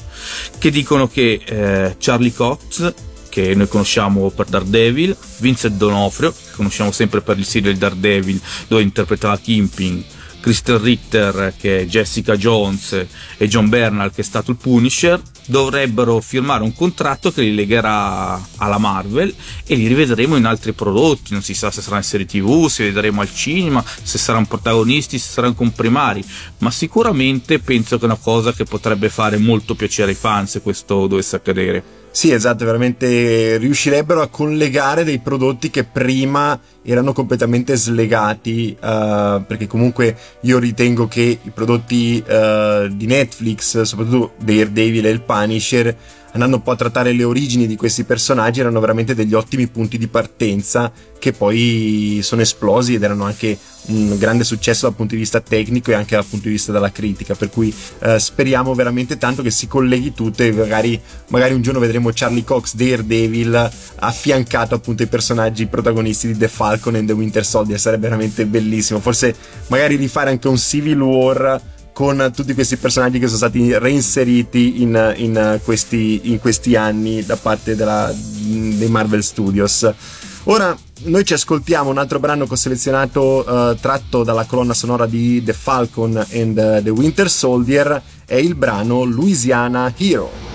che 0.59 0.71
dicono 0.71 1.09
che 1.09 1.41
eh, 1.45 1.97
Charlie 1.99 2.33
Cox 2.33 2.95
che 3.39 3.55
noi 3.55 3.69
conosciamo 3.69 4.31
per 4.31 4.47
Daredevil, 4.47 5.17
Vincent 5.39 5.77
Donofrio, 5.77 6.33
che 6.33 6.51
conosciamo 6.57 6.91
sempre 6.91 7.21
per 7.21 7.39
il 7.39 7.45
serial 7.45 7.77
Daredevil 7.77 8.41
dove 8.67 8.83
interpretava 8.83 9.39
Kimping, 9.39 10.03
Kristen 10.41 10.83
Ritter 10.83 11.55
che 11.57 11.81
è 11.81 11.87
Jessica 11.87 12.37
Jones 12.37 13.07
e 13.37 13.49
John 13.49 13.69
Bernal 13.69 14.13
che 14.13 14.23
è 14.23 14.25
stato 14.25 14.51
il 14.51 14.57
Punisher 14.57 15.21
dovrebbero 15.47 16.21
firmare 16.21 16.65
un 16.65 16.75
contratto 16.75 17.31
che 17.31 17.43
li 17.43 17.55
legherà 17.55 18.41
alla 18.57 18.79
Marvel 18.79 19.33
e 19.65 19.75
li 19.77 19.87
rivedremo 19.87 20.35
in 20.35 20.45
altri 20.45 20.73
prodotti, 20.73 21.33
non 21.33 21.43
si 21.43 21.55
sa 21.55 21.71
se 21.71 21.81
saranno 21.81 22.01
in 22.01 22.09
serie 22.09 22.27
tv, 22.27 22.67
se 22.67 22.83
li 22.83 22.91
vedremo 22.91 23.21
al 23.21 23.33
cinema, 23.33 23.85
se 24.03 24.19
saranno 24.19 24.47
protagonisti, 24.47 25.17
se 25.17 25.31
saranno 25.31 25.55
comprimari, 25.55 26.25
ma 26.59 26.73
sicuramente 26.73 27.61
penso 27.61 27.99
che 27.99 28.03
è 28.03 28.07
una 28.07 28.19
cosa 28.21 28.53
che 28.53 28.65
potrebbe 28.65 29.09
fare 29.09 29.37
molto 29.37 29.77
piacere 29.77 30.11
ai 30.11 30.17
fans 30.17 30.51
se 30.51 30.61
questo 30.61 31.07
dovesse 31.07 31.37
accadere. 31.37 31.98
Sì, 32.11 32.33
esatto, 32.33 32.65
veramente 32.65 33.59
riuscirebbero 33.59 34.23
a 34.23 34.29
collegare 34.29 35.05
dei 35.05 35.19
prodotti 35.19 35.71
che 35.71 35.85
prima 35.85 36.59
erano 36.83 37.13
completamente 37.13 37.77
slegati, 37.77 38.77
uh, 38.81 39.45
perché 39.47 39.67
comunque 39.69 40.17
io 40.41 40.59
ritengo 40.59 41.07
che 41.07 41.39
i 41.41 41.51
prodotti 41.51 42.23
uh, 42.27 42.89
di 42.89 43.07
Netflix, 43.07 43.83
soprattutto 43.83 44.33
Daredevil 44.39 45.07
e 45.07 45.11
il 45.11 45.21
Punisher, 45.21 45.97
andando 46.33 46.57
un 46.57 46.63
po' 46.63 46.73
a 46.73 46.77
trattare 46.77 47.13
le 47.13 47.25
origini 47.25 47.67
di 47.67 47.77
questi 47.77 48.05
personaggi, 48.05 48.61
erano 48.61 48.81
veramente 48.81 49.15
degli 49.15 49.35
ottimi 49.35 49.67
punti 49.67 49.99
di 49.99 50.09
partenza 50.09 50.93
che 51.19 51.33
poi 51.33 52.21
sono 52.23 52.43
esplosi 52.43 52.95
ed 52.95 53.03
erano 53.03 53.25
anche 53.25 53.59
un 53.87 54.19
grande 54.19 54.45
successo 54.45 54.87
dal 54.87 54.95
punto 54.95 55.15
di 55.15 55.21
vista 55.21 55.41
tecnico 55.41 55.91
e 55.91 55.95
anche 55.95 56.15
dal 56.15 56.25
punto 56.25 56.47
di 56.47 56.53
vista 56.53 56.73
della 56.73 56.93
critica. 56.93 57.35
Per 57.35 57.51
cui 57.51 57.75
eh, 58.01 58.19
speriamo 58.19 58.75
veramente 58.75 59.17
tanto 59.17 59.43
che 59.43 59.51
si 59.51 59.67
colleghi 59.67 60.13
tutto 60.13 60.43
e 60.43 60.53
magari, 60.53 61.01
magari 61.29 61.55
un 61.55 61.63
giorno 61.63 61.81
vedremo 61.81 62.11
Charlie 62.13 62.45
Cox 62.45 62.75
Daredevil 62.75 63.71
affiancato 63.97 64.75
appunto 64.75 65.03
ai 65.03 65.09
personaggi 65.09 65.67
protagonisti 65.67 66.29
di 66.29 66.37
The 66.37 66.49
Falcon 66.49 66.97
e 66.97 67.05
The 67.05 67.13
Winter 67.13 67.45
Soldier. 67.45 67.81
Sarebbe 67.81 68.09
veramente 68.09 68.47
bellissimo. 68.47 69.01
Forse 69.01 69.35
magari 69.69 69.97
rifare 69.97 70.31
anche 70.31 70.49
un 70.49 70.59
Civil 70.59 71.01
War 71.01 71.61
con 71.99 72.31
tutti 72.33 72.55
questi 72.55 72.77
personaggi 72.77 73.19
che 73.19 73.27
sono 73.27 73.39
stati 73.39 73.77
reinseriti 73.77 74.83
in, 74.83 75.15
in, 75.17 75.59
questi, 75.65 76.31
in 76.31 76.39
questi, 76.39 76.77
anni 76.77 77.27
da 77.27 77.35
parte 77.35 77.75
della, 77.75 78.15
dei 78.15 78.89
Marvel 78.89 79.25
Studios. 79.25 79.93
Ora 80.45 80.79
noi 81.07 81.25
ci 81.25 81.33
ascoltiamo 81.33 81.91
un 81.91 81.99
altro 81.99 82.21
brano 82.21 82.47
che 82.47 82.53
ho 82.53 82.57
selezionato 82.57 83.45
uh, 83.45 83.75
tratto 83.75 84.23
dalla 84.23 84.45
colonna 84.45 84.75
sonora 84.75 85.07
di 85.07 85.43
The 85.43 85.53
Falcon 85.53 86.25
and 86.35 86.83
the 86.85 86.91
Winter 86.91 87.29
Soldier, 87.29 88.01
è 88.25 88.37
il 88.37 88.55
brano 88.55 89.03
Louisiana 89.03 89.93
Hero. 89.97 90.48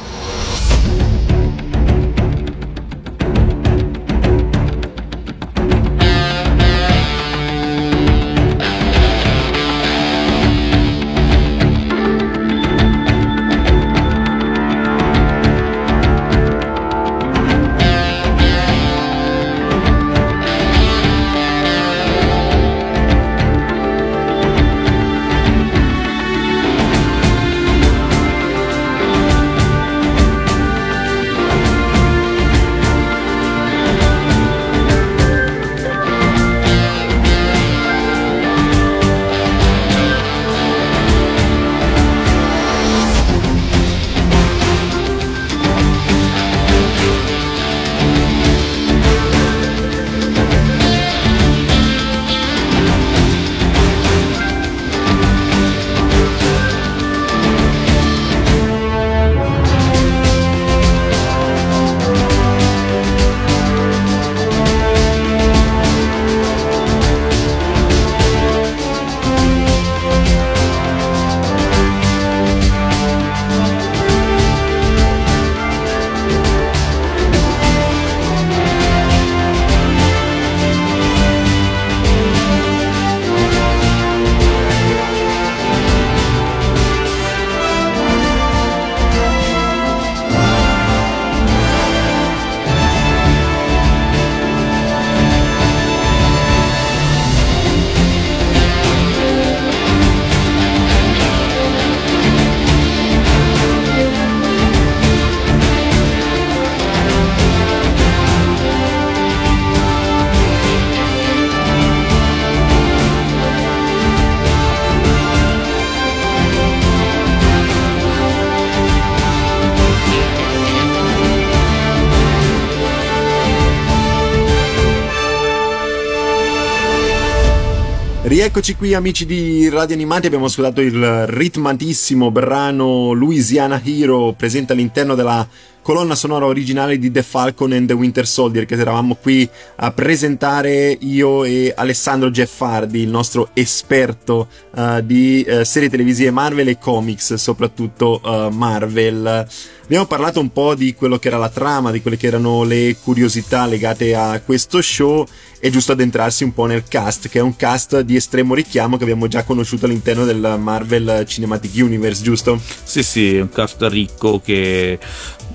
Rieccoci 128.34 128.76
qui 128.76 128.96
amici 128.96 129.28
di 129.28 129.70
Radio 129.70 129.94
Animati, 129.94 130.26
abbiamo 130.26 130.46
ascoltato 130.46 130.82
il 130.82 131.28
ritmatissimo 131.28 132.32
brano 132.32 133.12
Louisiana 133.12 133.80
Hero 133.86 134.34
presente 134.36 134.74
all'interno 134.74 135.14
della 135.14 135.48
colonna 135.84 136.16
sonora 136.16 136.46
originale 136.46 136.98
di 136.98 137.12
The 137.12 137.22
Falcon 137.22 137.74
and 137.74 137.88
the 137.88 137.94
Winter 137.94 138.26
Soldier 138.26 138.66
che 138.66 138.76
eravamo 138.76 139.16
qui 139.22 139.48
a 139.76 139.92
presentare 139.92 140.98
io 141.02 141.44
e 141.44 141.74
Alessandro 141.76 142.32
Geffardi, 142.32 143.02
il 143.02 143.10
nostro 143.10 143.50
esperto 143.54 144.48
uh, 144.72 145.02
di 145.02 145.46
uh, 145.48 145.64
serie 145.64 145.90
televisive 145.90 146.32
Marvel 146.32 146.70
e 146.70 146.80
comics, 146.80 147.34
soprattutto 147.36 148.22
uh, 148.24 148.48
Marvel. 148.48 149.46
Abbiamo 149.84 150.06
parlato 150.06 150.40
un 150.40 150.52
po' 150.52 150.74
di 150.74 150.96
quello 150.96 151.20
che 151.20 151.28
era 151.28 151.38
la 151.38 151.50
trama, 151.50 151.92
di 151.92 152.02
quelle 152.02 152.16
che 152.16 152.28
erano 152.28 152.64
le 152.64 152.96
curiosità 153.04 153.66
legate 153.66 154.16
a 154.16 154.40
questo 154.40 154.82
show. 154.82 155.26
È 155.60 155.70
giusto 155.70 155.92
addentrarsi 155.92 156.46
un 156.46 156.54
po' 156.54 156.66
nel 156.66 156.86
cast, 156.88 157.28
che 157.28 157.40
è 157.40 157.42
un 157.42 157.56
cast 157.58 158.00
di 158.00 158.16
estremo 158.16 158.54
richiamo 158.54 158.96
che 158.96 159.04
abbiamo 159.04 159.28
già 159.28 159.44
conosciuto 159.44 159.86
all'interno 159.86 160.24
del 160.24 160.56
Marvel 160.58 161.26
Cinematic 161.28 161.72
Universe, 161.76 162.24
giusto? 162.24 162.60
Sì, 162.84 163.04
sì, 163.04 163.36
un 163.36 163.50
cast 163.50 163.82
ricco 163.84 164.40
che 164.40 164.98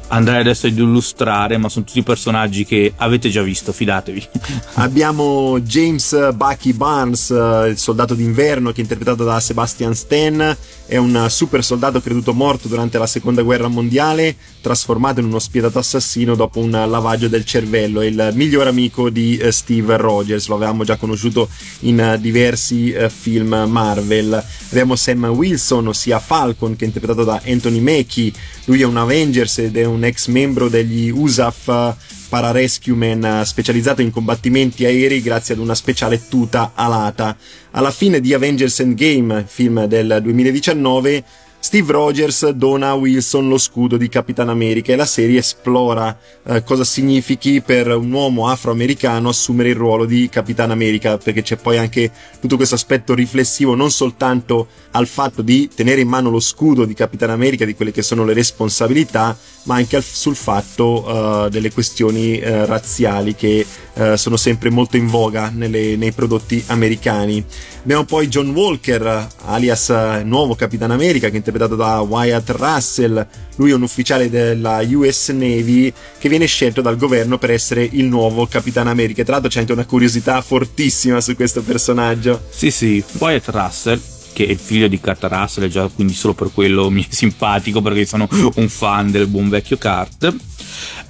andrei 0.09 0.40
adesso 0.40 0.66
ad 0.66 0.77
illustrare, 0.77 1.57
ma 1.59 1.68
sono 1.68 1.85
tutti 1.85 2.03
personaggi 2.03 2.64
che 2.64 2.92
avete 2.97 3.29
già 3.31 3.42
visto, 3.42 3.73
fidatevi. 3.73 4.29
Abbiamo 4.75 5.59
James 5.61 6.33
Bucky 6.35 6.73
Barnes, 6.73 7.31
il 7.31 7.77
soldato 7.77 8.14
d'inverno, 8.14 8.71
che 8.73 8.79
è 8.79 8.83
interpretato 8.83 9.25
da 9.25 9.40
Sebastian 9.40 9.94
Stan, 9.94 10.57
è 10.87 10.97
un 10.97 11.27
super 11.29 11.62
soldato 11.62 12.01
creduto 12.01 12.33
morto 12.33 12.66
durante 12.66 12.97
la 12.97 13.07
seconda 13.07 13.42
guerra 13.42 13.68
mondiale, 13.68 14.35
trasformato 14.62 15.21
in 15.21 15.27
uno 15.27 15.38
spietato 15.38 15.79
assassino 15.79 16.35
dopo 16.35 16.61
un 16.61 16.71
lavaggio 16.71 17.29
del 17.29 17.44
cervello, 17.44 18.01
è 18.01 18.07
il 18.07 18.31
miglior 18.33 18.66
amico 18.66 19.11
di 19.11 19.37
eh, 19.37 19.53
Steve 19.53 19.99
Rogers, 19.99 20.49
lo 20.49 20.55
avevamo 20.55 20.85
già 20.85 20.97
conosciuto 20.97 21.49
in 21.81 22.01
eh, 22.01 22.18
diversi 22.18 22.90
eh, 22.90 23.11
film 23.11 23.66
Marvel. 23.68 24.42
Abbiamo 24.71 24.97
Sam 24.97 25.27
Wilson, 25.27 25.88
ossia 25.88 26.18
Falcon, 26.21 26.75
che 26.75 26.85
è 26.85 26.87
interpretato 26.87 27.25
da 27.25 27.42
Anthony 27.47 27.81
Mackie, 27.81 28.33
lui 28.64 28.81
è 28.81 28.87
un 28.87 28.97
Avengers 28.97 29.59
ed 29.59 29.77
è 29.77 29.85
un 29.85 29.98
ex 30.05 30.27
membro 30.27 30.69
degli 30.69 31.11
USAF 31.11 31.97
pararescueman 32.29 33.43
specializzato 33.45 34.03
in 34.03 34.11
combattimenti 34.11 34.85
aerei 34.85 35.23
grazie 35.23 35.55
ad 35.55 35.61
una 35.61 35.75
speciale 35.75 36.29
tuta 36.29 36.73
alata. 36.75 37.37
Alla 37.73 37.91
fine 37.91 38.21
di 38.21 38.35
Avengers 38.35 38.81
Endgame, 38.81 39.45
film 39.47 39.87
del 39.87 40.21
2019, 40.23 41.25
Steve 41.61 41.92
Rogers 41.92 42.51
dona 42.51 42.90
a 42.90 42.94
Wilson 42.94 43.49
lo 43.49 43.59
scudo 43.59 43.97
di 43.97 44.09
Capitan 44.09 44.49
America 44.49 44.92
e 44.92 44.97
la 44.97 45.05
serie 45.05 45.40
esplora 45.40 46.16
eh, 46.47 46.62
cosa 46.62 46.85
significhi 46.85 47.61
per 47.61 47.88
un 47.88 48.11
uomo 48.11 48.49
afroamericano 48.49 49.29
assumere 49.29 49.71
il 49.71 49.75
ruolo 49.75 50.07
di 50.07 50.29
Capitan 50.31 50.71
America, 50.71 51.18
perché 51.18 51.42
c'è 51.42 51.57
poi 51.57 51.77
anche 51.77 52.11
tutto 52.40 52.57
questo 52.57 52.77
aspetto 52.77 53.12
riflessivo 53.12 53.75
non 53.75 53.90
soltanto 53.90 54.68
al 54.92 55.07
fatto 55.07 55.42
di 55.42 55.68
tenere 55.75 56.01
in 56.01 56.09
mano 56.09 56.31
lo 56.31 56.40
scudo 56.40 56.85
di 56.85 56.94
Capitan 56.94 57.31
America, 57.31 57.64
di 57.64 57.75
quelle 57.75 57.92
che 57.92 58.03
sono 58.03 58.25
le 58.25 58.33
responsabilità, 58.35 59.37
ma 59.64 59.75
anche 59.75 59.97
al, 59.97 60.05
sul 60.05 60.37
fatto 60.37 61.05
uh, 61.05 61.49
delle 61.49 61.73
questioni 61.73 62.38
uh, 62.38 62.64
razziali 62.64 63.35
che 63.35 63.66
uh, 63.99 64.17
sono 64.17 64.37
sempre 64.37 64.71
molto 64.71 64.97
in 64.97 65.07
voga 65.07 65.51
nelle, 65.55 65.97
nei 65.97 66.13
prodotti 66.13 66.63
americani. 66.69 67.45
Abbiamo 67.83 68.05
poi 68.05 68.29
John 68.29 68.51
Walker, 68.51 69.27
alias 69.45 69.89
nuovo 70.25 70.55
Capitan 70.55 70.91
America, 70.91 71.29
che 71.29 71.35
è 71.35 71.37
interpretato 71.37 71.77
da 71.77 72.01
Wyatt 72.01 72.51
Russell. 72.51 73.27
Lui 73.57 73.71
è 73.71 73.75
un 73.75 73.83
ufficiale 73.83 74.31
della 74.31 74.81
US 74.91 75.29
Navy 75.31 75.93
che 76.19 76.29
viene 76.29 76.47
scelto 76.47 76.81
dal 76.81 76.97
governo 76.97 77.39
per 77.39 77.51
essere 77.51 77.89
il 77.91 78.07
nuovo 78.07 78.47
Capitan 78.47 78.89
America. 78.89 79.23
Tra 79.23 79.33
l'altro 79.33 79.51
c'è 79.51 79.61
anche 79.61 79.73
una 79.73 79.87
curiosità 79.87 80.41
fortissima 80.43 81.21
su 81.21 81.35
questo 81.35 81.63
personaggio. 81.63 82.43
Sì, 82.51 82.71
sì, 82.71 83.03
Wyatt 83.19 83.49
Russell 83.49 84.01
che 84.39 84.47
è 84.47 84.51
il 84.51 84.59
figlio 84.59 84.87
di 84.87 85.01
Kurt 85.01 85.25
Russell, 85.25 85.67
già 85.69 85.89
quindi 85.93 86.13
solo 86.13 86.33
per 86.33 86.51
quello 86.55 86.91
mi 86.91 87.03
è 87.03 87.07
simpatico 87.13 87.83
perché 87.83 88.07
sono 88.07 88.29
un 88.55 88.69
fan 88.69 89.11
del 89.11 89.27
buon 89.27 89.49
vecchio 89.49 89.77
Kurt 89.77 90.33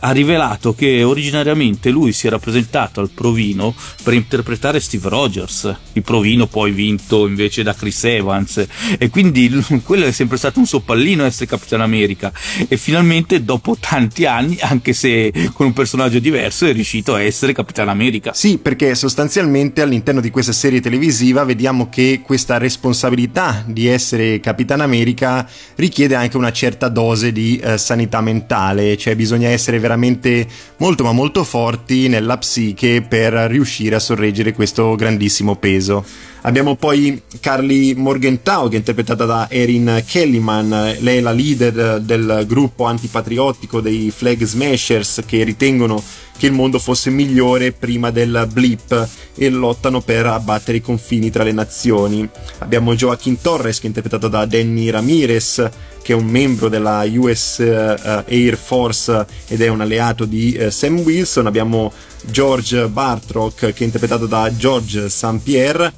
ha 0.01 0.11
rivelato 0.11 0.75
che 0.75 1.03
originariamente 1.03 1.91
lui 1.91 2.13
si 2.13 2.27
era 2.27 2.39
presentato 2.39 3.01
al 3.01 3.11
provino 3.11 3.75
per 4.03 4.15
interpretare 4.15 4.81
Steve 4.81 5.09
Rogers, 5.09 5.75
il 5.95 6.03
provino 6.03 6.47
poi 6.47 6.71
vinto 6.71 7.27
invece 7.27 7.63
da 7.63 7.75
Chris 7.75 8.05
Evans. 8.05 8.67
E 8.99 9.09
quindi 9.09 9.51
quello 9.85 10.07
è 10.07 10.13
sempre 10.13 10.37
stato 10.37 10.59
un 10.59 10.67
suo 10.67 10.81
pallino 10.81 11.25
essere 11.25 11.47
Capitan 11.47 11.81
America. 11.81 12.33
E 12.69 12.77
finalmente 12.77 13.43
dopo 13.43 13.77
tanti 13.79 14.25
anni, 14.25 14.59
anche 14.61 14.93
se 14.93 15.33
con 15.53 15.67
un 15.67 15.73
personaggio 15.73 16.19
diverso, 16.19 16.67
è 16.67 16.73
riuscito 16.73 17.15
a 17.15 17.23
essere 17.23 17.53
Capitan 17.53 17.89
America. 17.89 18.33
Sì, 18.33 18.59
perché 18.59 18.95
sostanzialmente 18.95 19.83
all'interno 19.83 20.21
di 20.21 20.31
questa 20.31 20.53
serie 20.53 20.81
televisiva 20.81 21.45
vediamo 21.45 21.89
che 21.89 22.21
questa 22.23 22.59
responsabilità 22.59 23.65
di 23.67 23.87
essere 23.87 24.41
Capitan 24.41 24.81
America 24.81 25.49
richiede 25.77 26.15
anche 26.15 26.37
una 26.37 26.53
certa 26.53 26.89
dose 26.89 27.33
di 27.33 27.59
eh, 27.59 27.79
sanità 27.79 28.21
mentale, 28.21 28.97
cioè 28.97 29.17
bisogna 29.17 29.49
essere 29.49 29.79
veramente 29.79 29.88
molto 29.97 31.05
ma 31.05 31.13
molto 31.13 31.45
forti 31.45 32.09
nella 32.09 32.37
psiche 32.39 33.03
per 33.03 33.33
riuscire 33.33 33.95
a 33.97 34.01
sorreggere 34.01 34.53
questo 34.53 34.95
grandissimo 34.95 35.57
peso. 35.57 36.05
Abbiamo 36.43 36.77
poi 36.77 37.21
Carly 37.41 37.95
Morgenthau 37.95 38.69
che 38.69 38.77
è 38.77 38.79
interpretata 38.79 39.25
da 39.25 39.47
Erin 39.51 40.03
Kellyman, 40.07 40.97
lei 41.01 41.19
è 41.19 41.21
la 41.21 41.33
leader 41.33 42.01
del 42.01 42.45
gruppo 42.47 42.85
antipatriottico 42.85 43.81
dei 43.81 44.13
Flag 44.15 44.45
Smashers 44.45 45.23
che 45.27 45.43
ritengono 45.43 46.03
che 46.39 46.47
il 46.47 46.53
mondo 46.53 46.79
fosse 46.79 47.11
migliore 47.11 47.73
prima 47.73 48.11
del 48.11 48.49
blip 48.51 49.09
e 49.35 49.51
lottano 49.51 50.01
per 50.01 50.27
abbattere 50.27 50.79
i 50.79 50.81
confini 50.81 51.31
tra 51.31 51.43
le 51.43 51.53
nazioni. 51.53 52.27
Abbiamo 52.59 52.95
Joaquin 52.95 53.41
Torres 53.41 53.79
che 53.79 53.85
è 53.85 53.89
interpretato 53.89 54.29
da 54.29 54.47
Danny 54.47 54.89
Ramirez 54.89 55.69
che 56.03 56.13
è 56.13 56.17
un 56.17 56.27
membro 56.27 56.69
della 56.69 57.05
US 57.17 57.61
eh, 57.61 58.25
Air 58.29 58.57
Force 58.57 59.27
ed 59.47 59.61
è 59.61 59.69
un 59.69 59.81
alleato 59.81 60.25
di 60.25 60.57
uh, 60.59 60.71
Sam 60.71 60.99
Wilson. 61.01 61.47
Abbiamo 61.47 61.93
George 62.25 62.89
Bartrock 62.89 63.73
che 63.73 63.83
è 63.83 63.85
interpretato 63.85 64.27
da 64.27 64.55
George 64.55 65.09
St. 65.09 65.39
Pierre 65.43 65.93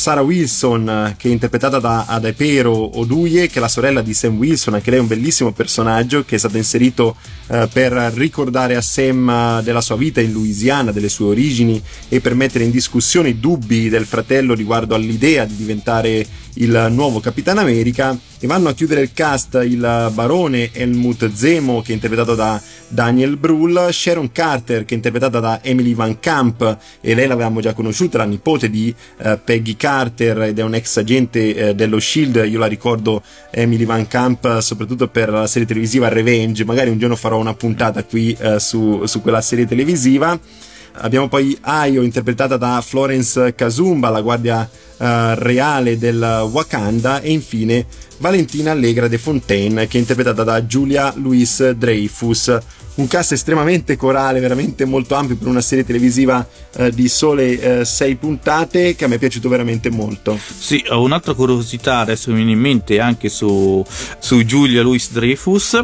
Sarah 0.00 0.22
Wilson, 0.22 1.14
che 1.18 1.28
è 1.28 1.30
interpretata 1.30 1.78
da 1.78 2.06
Adepero 2.06 2.98
Oduye, 2.98 3.48
che 3.48 3.58
è 3.58 3.60
la 3.60 3.68
sorella 3.68 4.00
di 4.00 4.14
Sam 4.14 4.38
Wilson, 4.38 4.72
anche 4.72 4.88
lei 4.88 4.98
è 4.98 5.02
un 5.02 5.08
bellissimo 5.08 5.52
personaggio 5.52 6.24
che 6.24 6.36
è 6.36 6.38
stato 6.38 6.56
inserito 6.56 7.16
eh, 7.48 7.68
per 7.70 7.92
ricordare 8.14 8.76
a 8.76 8.80
Sam 8.80 9.28
eh, 9.28 9.62
della 9.62 9.82
sua 9.82 9.96
vita 9.96 10.22
in 10.22 10.32
Louisiana, 10.32 10.90
delle 10.90 11.10
sue 11.10 11.26
origini 11.26 11.82
e 12.08 12.20
per 12.22 12.34
mettere 12.34 12.64
in 12.64 12.70
discussione 12.70 13.28
i 13.28 13.40
dubbi 13.40 13.90
del 13.90 14.06
fratello 14.06 14.54
riguardo 14.54 14.94
all'idea 14.94 15.44
di 15.44 15.54
diventare 15.54 16.26
il 16.54 16.88
nuovo 16.90 17.20
Capitan 17.20 17.58
America 17.58 18.18
e 18.38 18.46
vanno 18.46 18.68
a 18.68 18.74
chiudere 18.74 19.02
il 19.02 19.12
cast 19.12 19.60
il 19.62 20.10
barone 20.12 20.70
Helmut 20.72 21.32
Zemo 21.32 21.82
che 21.82 21.92
è 21.92 21.94
interpretato 21.94 22.34
da 22.34 22.60
Daniel 22.88 23.36
Brühl, 23.36 23.90
Sharon 23.90 24.32
Carter 24.32 24.84
che 24.84 24.94
è 24.94 24.96
interpretata 24.96 25.40
da 25.40 25.60
Emily 25.62 25.94
Van 25.94 26.18
Camp 26.18 26.78
e 27.00 27.14
lei 27.14 27.26
l'avevamo 27.26 27.60
già 27.60 27.72
conosciuta, 27.72 28.18
la 28.18 28.24
nipote 28.24 28.70
di 28.70 28.94
uh, 29.18 29.38
Peggy 29.44 29.76
Carter 29.76 30.42
ed 30.42 30.58
è 30.58 30.62
un 30.62 30.74
ex 30.74 30.96
agente 30.96 31.70
uh, 31.70 31.74
dello 31.74 32.00
Shield, 32.00 32.46
io 32.48 32.58
la 32.58 32.66
ricordo 32.66 33.22
Emily 33.50 33.84
Van 33.84 34.06
Camp 34.08 34.58
soprattutto 34.58 35.08
per 35.08 35.28
la 35.28 35.46
serie 35.46 35.68
televisiva 35.68 36.08
Revenge, 36.08 36.64
magari 36.64 36.90
un 36.90 36.98
giorno 36.98 37.16
farò 37.16 37.38
una 37.38 37.54
puntata 37.54 38.02
qui 38.04 38.36
uh, 38.40 38.58
su, 38.58 39.04
su 39.06 39.20
quella 39.20 39.40
serie 39.40 39.66
televisiva. 39.66 40.38
Abbiamo 40.92 41.28
poi 41.28 41.56
Ayo 41.60 42.02
interpretata 42.02 42.56
da 42.56 42.82
Florence 42.84 43.54
Kazumba, 43.54 44.10
la 44.10 44.20
guardia 44.20 44.68
uh, 44.96 45.04
reale 45.34 45.96
del 45.98 46.48
Wakanda 46.50 47.20
e 47.20 47.30
infine 47.30 47.86
Valentina 48.18 48.70
Allegra 48.72 49.08
de 49.08 49.18
Fontaine 49.18 49.86
che 49.86 49.96
è 49.96 50.00
interpretata 50.00 50.44
da 50.44 50.62
Julia 50.62 51.12
Louis 51.16 51.70
Dreyfus 51.70 52.58
un 52.96 53.06
cast 53.06 53.32
estremamente 53.32 53.96
corale, 53.96 54.40
veramente 54.40 54.84
molto 54.84 55.14
ampio 55.14 55.36
per 55.36 55.48
una 55.48 55.62
serie 55.62 55.86
televisiva 55.86 56.46
uh, 56.76 56.90
di 56.90 57.08
sole 57.08 57.54
uh, 57.54 57.84
sei 57.84 58.16
puntate 58.16 58.94
che 58.94 59.04
a 59.04 59.08
me 59.08 59.14
è 59.14 59.18
piaciuto 59.18 59.48
veramente 59.48 59.90
molto. 59.90 60.38
Sì, 60.38 60.84
ho 60.88 61.00
un'altra 61.00 61.32
curiosità 61.32 61.98
adesso 61.98 62.30
mi 62.30 62.36
viene 62.36 62.52
in 62.52 62.58
mente 62.58 63.00
anche 63.00 63.28
su, 63.28 63.82
su 64.18 64.42
Julia 64.44 64.82
Louis 64.82 65.10
Dreyfus 65.12 65.80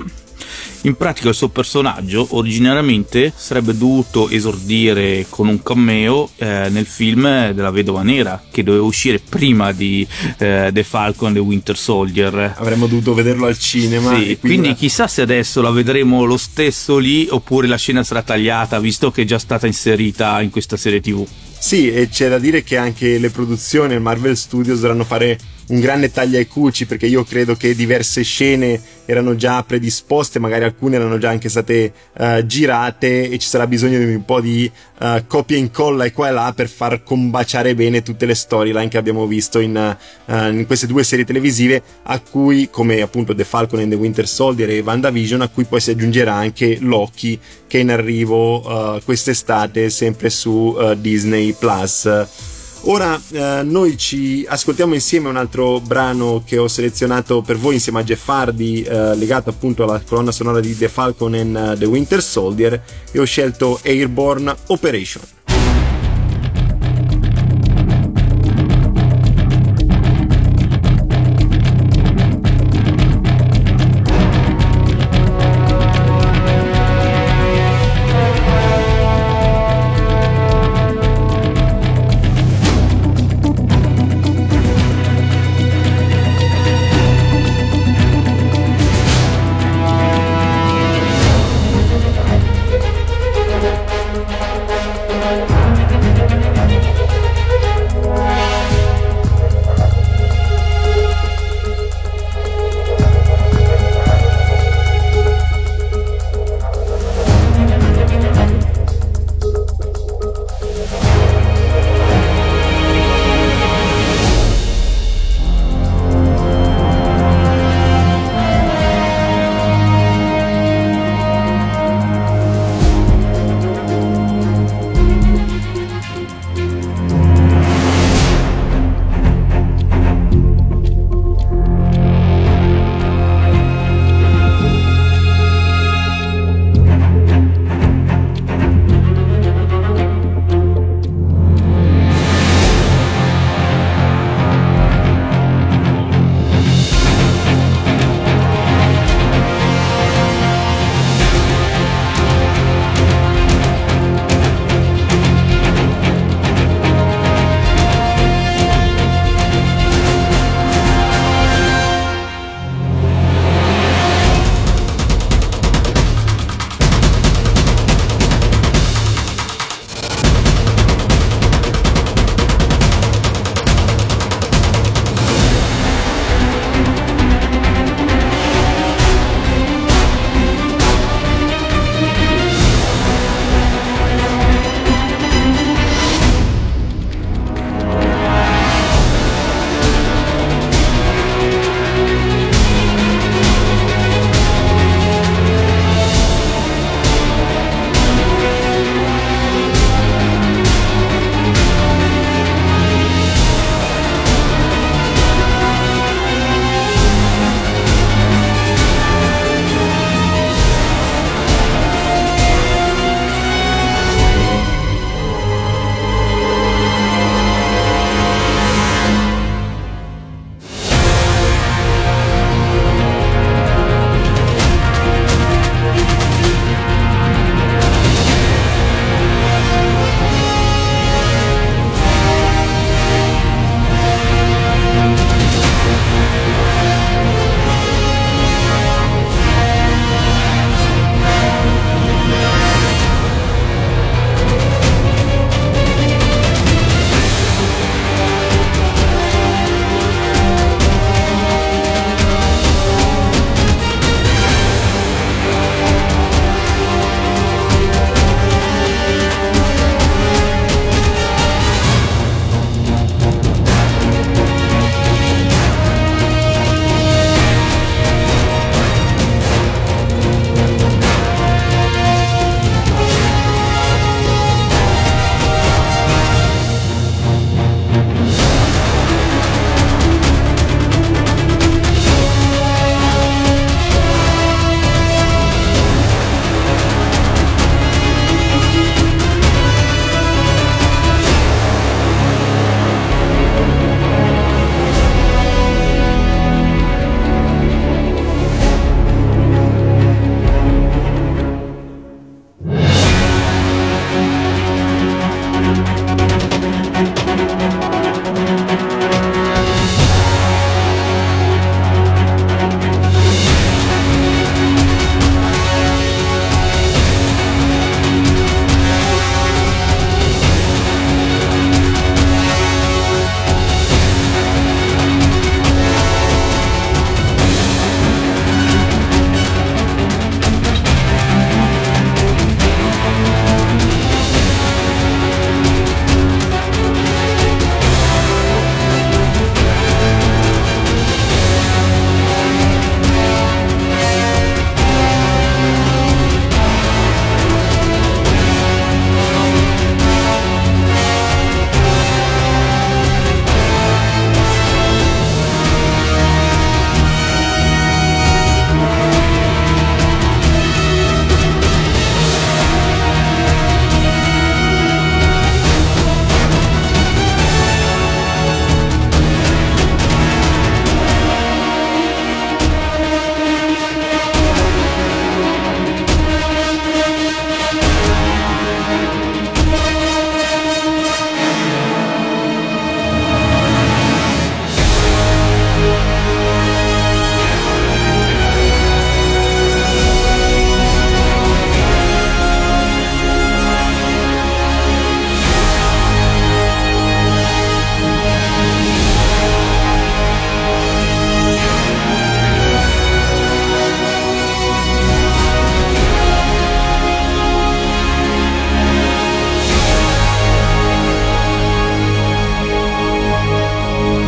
in 0.86 0.96
pratica 0.96 1.28
il 1.28 1.34
suo 1.34 1.48
personaggio 1.48 2.28
originariamente 2.30 3.32
sarebbe 3.34 3.76
dovuto 3.76 4.28
esordire 4.28 5.26
con 5.28 5.48
un 5.48 5.60
cameo 5.62 6.30
eh, 6.36 6.68
nel 6.70 6.86
film 6.86 7.50
della 7.50 7.70
Vedova 7.70 8.02
Nera 8.02 8.42
che 8.50 8.62
doveva 8.62 8.84
uscire 8.84 9.18
prima 9.18 9.72
di 9.72 10.06
eh, 10.38 10.70
The 10.72 10.84
Falcon 10.84 11.30
e 11.30 11.34
The 11.34 11.38
Winter 11.40 11.76
Soldier. 11.76 12.54
Avremmo 12.56 12.86
dovuto 12.86 13.14
vederlo 13.14 13.46
al 13.46 13.58
cinema. 13.58 14.10
Sì, 14.10 14.14
quindi, 14.14 14.38
quindi 14.38 14.74
chissà 14.74 15.08
se 15.08 15.22
adesso 15.22 15.60
la 15.60 15.70
vedremo 15.70 16.24
lo 16.24 16.36
stesso 16.36 16.98
lì 16.98 17.26
oppure 17.28 17.66
la 17.66 17.76
scena 17.76 18.04
sarà 18.04 18.22
tagliata 18.22 18.78
visto 18.78 19.10
che 19.10 19.22
è 19.22 19.24
già 19.24 19.38
stata 19.38 19.66
inserita 19.66 20.40
in 20.40 20.50
questa 20.50 20.76
serie 20.76 21.00
tv. 21.00 21.26
Sì, 21.58 21.90
e 21.90 22.08
c'è 22.08 22.28
da 22.28 22.38
dire 22.38 22.62
che 22.62 22.76
anche 22.76 23.18
le 23.18 23.30
produzioni 23.30 23.98
Marvel 23.98 24.36
Studios 24.36 24.80
dovranno 24.80 25.04
fare 25.04 25.36
un 25.68 25.80
grande 25.80 26.12
taglia 26.12 26.38
ai 26.38 26.46
cuci 26.46 26.86
perché 26.86 27.06
io 27.06 27.24
credo 27.24 27.54
che 27.56 27.74
diverse 27.74 28.22
scene 28.22 28.80
erano 29.04 29.36
già 29.36 29.62
predisposte, 29.62 30.38
magari 30.38 30.64
alcune 30.64 30.96
erano 30.96 31.18
già 31.18 31.30
anche 31.30 31.48
state 31.48 31.92
uh, 32.18 32.44
girate 32.44 33.28
e 33.28 33.38
ci 33.38 33.48
sarà 33.48 33.66
bisogno 33.66 33.98
di 33.98 34.04
un 34.04 34.24
po' 34.24 34.40
di 34.40 34.70
uh, 35.00 35.24
copia 35.26 35.56
e 35.56 35.60
incolla 35.60 36.04
e 36.04 36.12
qua 36.12 36.28
e 36.28 36.32
là 36.32 36.52
per 36.54 36.68
far 36.68 37.02
combaciare 37.02 37.74
bene 37.74 38.02
tutte 38.02 38.26
le 38.26 38.34
storyline 38.34 38.88
che 38.88 38.98
abbiamo 38.98 39.26
visto 39.26 39.60
in, 39.60 39.96
uh, 40.26 40.32
in, 40.50 40.66
queste 40.66 40.86
due 40.86 41.04
serie 41.04 41.24
televisive 41.24 41.82
a 42.02 42.20
cui 42.20 42.68
come 42.70 43.00
appunto 43.00 43.34
The 43.34 43.44
Falcon 43.44 43.80
and 43.80 43.90
the 43.90 43.96
Winter 43.96 44.26
Soldier 44.26 44.70
e 44.70 44.80
WandaVision 44.80 45.40
a 45.40 45.48
cui 45.48 45.64
poi 45.64 45.80
si 45.80 45.90
aggiungerà 45.90 46.34
anche 46.34 46.78
Loki 46.80 47.38
che 47.66 47.78
è 47.78 47.80
in 47.80 47.90
arrivo 47.90 49.00
quest'estate 49.04 49.90
sempre 49.90 50.30
su 50.30 50.76
Disney 50.96 51.52
Plus. 51.52 52.55
Ora 52.88 53.20
eh, 53.32 53.62
noi 53.64 53.96
ci 53.96 54.46
ascoltiamo 54.48 54.94
insieme 54.94 55.28
un 55.28 55.36
altro 55.36 55.80
brano 55.80 56.44
che 56.46 56.56
ho 56.56 56.68
selezionato 56.68 57.42
per 57.42 57.56
voi 57.56 57.74
insieme 57.74 57.98
a 57.98 58.04
Jeff 58.04 58.28
Hardy, 58.28 58.82
eh, 58.82 59.16
legato 59.16 59.50
appunto 59.50 59.82
alla 59.82 60.00
colonna 60.06 60.30
sonora 60.30 60.60
di 60.60 60.76
The 60.76 60.88
Falcon 60.88 61.34
and 61.34 61.56
uh, 61.56 61.76
The 61.76 61.86
Winter 61.86 62.22
Soldier, 62.22 62.80
e 63.10 63.18
ho 63.18 63.24
scelto 63.24 63.80
Airborne 63.82 64.54
Operation. 64.68 65.45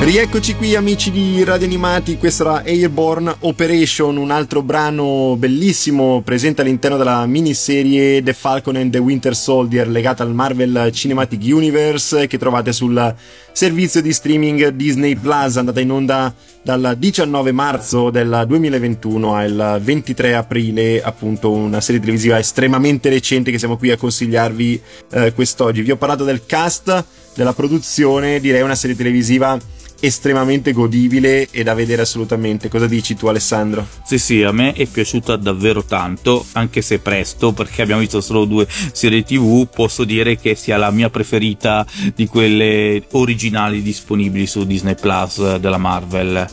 Rieccoci 0.08 0.54
qui 0.54 0.74
amici 0.74 1.10
di 1.10 1.44
Radio 1.44 1.66
Animati, 1.66 2.16
questa 2.16 2.42
era 2.42 2.62
Airborne 2.64 3.36
Operation, 3.40 4.16
un 4.16 4.30
altro 4.30 4.62
brano 4.62 5.36
bellissimo 5.36 6.22
presente 6.22 6.62
all'interno 6.62 6.96
della 6.96 7.26
miniserie 7.26 8.22
The 8.22 8.32
Falcon 8.32 8.76
and 8.76 8.90
the 8.90 8.96
Winter 8.96 9.36
Soldier 9.36 9.86
legata 9.86 10.22
al 10.22 10.32
Marvel 10.32 10.90
Cinematic 10.92 11.42
Universe 11.42 12.26
che 12.26 12.38
trovate 12.38 12.72
sul 12.72 13.14
servizio 13.52 14.00
di 14.00 14.10
streaming 14.10 14.68
Disney 14.68 15.14
Plus, 15.14 15.58
andata 15.58 15.80
in 15.80 15.90
onda 15.92 16.34
dal 16.62 16.94
19 16.96 17.52
marzo 17.52 18.08
del 18.08 18.44
2021 18.48 19.34
al 19.34 19.78
23 19.82 20.34
aprile, 20.34 21.02
appunto 21.02 21.50
una 21.50 21.82
serie 21.82 22.00
televisiva 22.00 22.38
estremamente 22.38 23.10
recente 23.10 23.50
che 23.50 23.58
siamo 23.58 23.76
qui 23.76 23.90
a 23.90 23.98
consigliarvi 23.98 24.80
eh, 25.10 25.34
quest'oggi. 25.34 25.82
Vi 25.82 25.90
ho 25.90 25.96
parlato 25.96 26.24
del 26.24 26.46
cast, 26.46 27.04
della 27.34 27.52
produzione, 27.52 28.40
direi 28.40 28.62
una 28.62 28.74
serie 28.74 28.96
televisiva 28.96 29.76
estremamente 30.00 30.72
godibile 30.72 31.48
e 31.50 31.62
da 31.62 31.74
vedere 31.74 32.02
assolutamente. 32.02 32.68
Cosa 32.68 32.86
dici 32.86 33.16
tu, 33.16 33.26
Alessandro? 33.26 33.86
Sì, 34.04 34.18
sì, 34.18 34.42
a 34.42 34.52
me 34.52 34.72
è 34.72 34.86
piaciuta 34.86 35.36
davvero 35.36 35.84
tanto, 35.84 36.44
anche 36.52 36.82
se 36.82 36.98
presto, 36.98 37.52
perché 37.52 37.82
abbiamo 37.82 38.00
visto 38.00 38.20
solo 38.20 38.44
due 38.44 38.66
serie 38.92 39.24
TV. 39.24 39.66
Posso 39.68 40.04
dire 40.04 40.38
che 40.38 40.54
sia 40.54 40.76
la 40.76 40.90
mia 40.90 41.10
preferita 41.10 41.86
di 42.14 42.26
quelle 42.26 43.02
originali 43.12 43.82
disponibili 43.82 44.46
su 44.46 44.64
Disney 44.64 44.94
Plus 44.94 45.56
della 45.56 45.78
Marvel. 45.78 46.46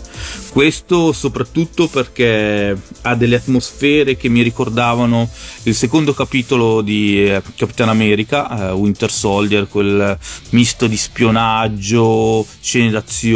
Questo 0.56 1.12
soprattutto 1.12 1.88
perché 1.88 2.78
ha 3.02 3.16
delle 3.16 3.36
atmosfere 3.36 4.16
che 4.16 4.30
mi 4.30 4.42
ricordavano 4.42 5.30
il 5.64 5.76
secondo 5.76 6.14
capitolo 6.14 6.82
di 6.82 7.26
eh, 7.30 7.42
Capitan 7.58 7.90
America, 7.90 8.70
eh, 8.70 8.72
Winter 8.72 9.12
Soldier, 9.12 9.68
quel 9.68 10.18
misto 10.52 10.88
di 10.88 10.96
spionaggio, 10.96 12.46
scene 12.62 12.90
d'azione, 12.90 13.35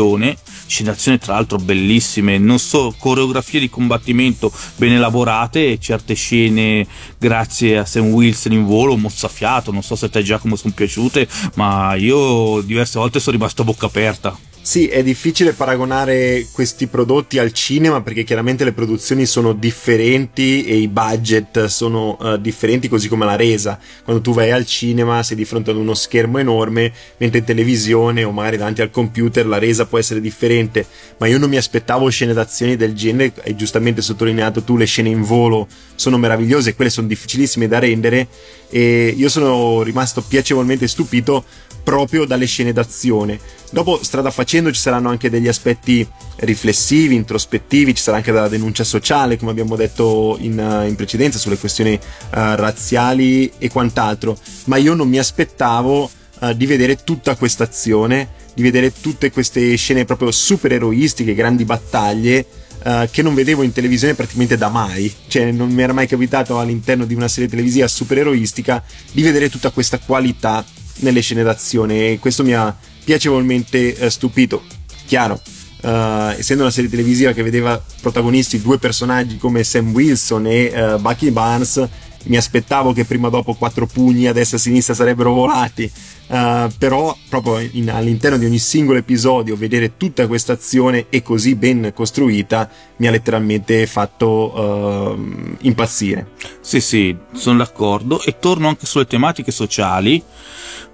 scene 0.65 0.89
d'azione 0.89 1.17
tra 1.17 1.33
l'altro 1.33 1.57
bellissime, 1.57 2.37
non 2.37 2.59
so, 2.59 2.93
coreografie 2.97 3.59
di 3.59 3.69
combattimento 3.69 4.51
ben 4.75 4.93
elaborate 4.93 5.71
e 5.71 5.79
certe 5.79 6.13
scene 6.13 6.85
grazie 7.17 7.79
a 7.79 7.85
Sam 7.85 8.07
Wilson 8.07 8.53
in 8.53 8.65
volo, 8.65 8.97
mozzafiato, 8.97 9.71
non 9.71 9.83
so 9.83 9.95
se 9.95 10.05
a 10.05 10.09
te 10.09 10.23
Giacomo 10.23 10.55
sono 10.55 10.73
piaciute, 10.73 11.27
ma 11.55 11.95
io 11.95 12.61
diverse 12.61 12.99
volte 12.99 13.19
sono 13.19 13.35
rimasto 13.37 13.61
a 13.61 13.65
bocca 13.65 13.87
aperta. 13.87 14.48
Sì, 14.69 14.85
è 14.85 15.01
difficile 15.01 15.53
paragonare 15.53 16.45
questi 16.51 16.85
prodotti 16.85 17.39
al 17.39 17.51
cinema 17.53 18.03
perché 18.03 18.23
chiaramente 18.23 18.63
le 18.63 18.71
produzioni 18.71 19.25
sono 19.25 19.53
differenti 19.53 20.63
e 20.63 20.75
i 20.75 20.87
budget 20.87 21.65
sono 21.65 22.15
uh, 22.19 22.37
differenti 22.37 22.87
così 22.87 23.07
come 23.07 23.25
la 23.25 23.35
resa. 23.35 23.79
Quando 24.03 24.21
tu 24.21 24.31
vai 24.31 24.51
al 24.51 24.67
cinema 24.67 25.23
sei 25.23 25.37
di 25.37 25.45
fronte 25.45 25.71
ad 25.71 25.77
uno 25.77 25.95
schermo 25.95 26.37
enorme, 26.37 26.93
mentre 27.17 27.39
in 27.39 27.45
televisione 27.45 28.23
o 28.23 28.29
magari 28.29 28.57
davanti 28.57 28.83
al 28.83 28.91
computer 28.91 29.47
la 29.47 29.57
resa 29.57 29.87
può 29.87 29.97
essere 29.97 30.21
differente, 30.21 30.85
ma 31.17 31.25
io 31.25 31.39
non 31.39 31.49
mi 31.49 31.57
aspettavo 31.57 32.07
scene 32.09 32.33
d'azione 32.33 32.75
del 32.75 32.93
genere, 32.93 33.33
hai 33.45 33.55
giustamente 33.55 34.03
sottolineato 34.03 34.61
tu 34.61 34.77
le 34.77 34.85
scene 34.85 35.09
in 35.09 35.23
volo 35.23 35.67
sono 35.95 36.19
meravigliose, 36.19 36.75
quelle 36.75 36.91
sono 36.91 37.07
difficilissime 37.07 37.67
da 37.67 37.79
rendere 37.79 38.27
e 38.69 39.15
io 39.17 39.29
sono 39.29 39.81
rimasto 39.81 40.21
piacevolmente 40.21 40.87
stupito 40.87 41.43
proprio 41.83 42.25
dalle 42.25 42.45
scene 42.45 42.71
d'azione. 42.71 43.39
Dopo, 43.71 43.99
strada 44.03 44.31
facendo, 44.31 44.71
ci 44.71 44.79
saranno 44.79 45.09
anche 45.09 45.29
degli 45.29 45.47
aspetti 45.47 46.07
riflessivi, 46.37 47.13
introspettivi, 47.13 47.93
ci 47.93 48.01
sarà 48.01 48.17
anche 48.17 48.31
della 48.31 48.47
denuncia 48.47 48.83
sociale, 48.83 49.37
come 49.37 49.51
abbiamo 49.51 49.75
detto 49.75 50.37
in, 50.39 50.85
in 50.87 50.95
precedenza, 50.95 51.37
sulle 51.37 51.57
questioni 51.57 51.93
uh, 51.93 51.99
razziali 52.31 53.51
e 53.59 53.69
quant'altro. 53.69 54.35
Ma 54.65 54.77
io 54.77 54.95
non 54.95 55.07
mi 55.07 55.19
aspettavo 55.19 56.09
uh, 56.39 56.53
di 56.53 56.65
vedere 56.65 57.03
tutta 57.03 57.35
questa 57.35 57.65
azione, 57.65 58.29
di 58.55 58.63
vedere 58.63 58.91
tutte 58.91 59.29
queste 59.29 59.75
scene 59.75 60.03
proprio 60.03 60.31
super 60.31 60.71
eroistiche, 60.71 61.35
grandi 61.35 61.65
battaglie. 61.65 62.45
Uh, 62.79 63.09
che 63.11 63.21
non 63.21 63.33
vedevo 63.33 63.63
in 63.63 63.73
televisione 63.73 64.13
praticamente 64.13 64.55
da 64.55 64.69
mai, 64.69 65.13
cioè 65.27 65.51
non 65.51 65.69
mi 65.69 65.81
era 65.81 65.91
mai 65.91 66.07
capitato 66.07 66.59
all'interno 66.59 67.03
di 67.03 67.13
una 67.13 67.27
serie 67.27 67.49
televisiva 67.49 67.89
super 67.89 68.19
eroistica 68.19 68.81
di 69.11 69.21
vedere 69.21 69.49
tutta 69.49 69.69
questa 69.71 69.99
qualità 69.99 70.63
nelle 70.99 71.19
scene 71.19 71.43
d'azione 71.43 72.11
e 72.11 72.19
questo 72.19 72.41
mi 72.41 72.53
ha 72.53 72.73
piacevolmente 73.09 73.95
eh, 73.95 74.09
stupito. 74.11 74.61
Chiaro, 75.07 75.41
Uh, 75.81 76.35
essendo 76.37 76.63
una 76.63 76.73
serie 76.73 76.89
televisiva 76.89 77.31
che 77.31 77.41
vedeva 77.41 77.81
protagonisti 78.01 78.61
due 78.61 78.79
personaggi 78.79 79.37
come 79.37 79.63
Sam 79.63 79.93
Wilson 79.93 80.45
e 80.45 80.65
uh, 80.65 80.99
Bucky 80.99 81.31
Barnes, 81.31 81.87
mi 82.25 82.35
aspettavo 82.35 82.91
che 82.91 83.05
prima 83.05 83.27
o 83.27 83.29
dopo 83.29 83.53
quattro 83.53 83.85
pugni 83.85 84.27
a 84.27 84.33
destra 84.33 84.57
e 84.57 84.59
a 84.59 84.63
sinistra 84.63 84.93
sarebbero 84.93 85.31
volati. 85.31 85.89
Uh, 86.27 86.69
però, 86.77 87.15
proprio 87.29 87.65
in, 87.71 87.89
all'interno 87.89 88.37
di 88.37 88.43
ogni 88.43 88.59
singolo 88.59 88.97
episodio, 88.97 89.55
vedere 89.55 89.95
tutta 89.95 90.27
questa 90.27 90.51
azione 90.51 91.05
e 91.09 91.21
così 91.21 91.55
ben 91.55 91.93
costruita 91.95 92.69
mi 92.97 93.07
ha 93.07 93.11
letteralmente 93.11 93.87
fatto 93.87 95.15
impazzire. 95.61 96.31
Sì, 96.59 96.81
sì, 96.81 97.15
sono 97.31 97.59
d'accordo. 97.59 98.21
E 98.21 98.35
torno 98.37 98.67
anche 98.67 98.85
sulle 98.85 99.07
tematiche 99.07 99.51
sociali 99.51 100.21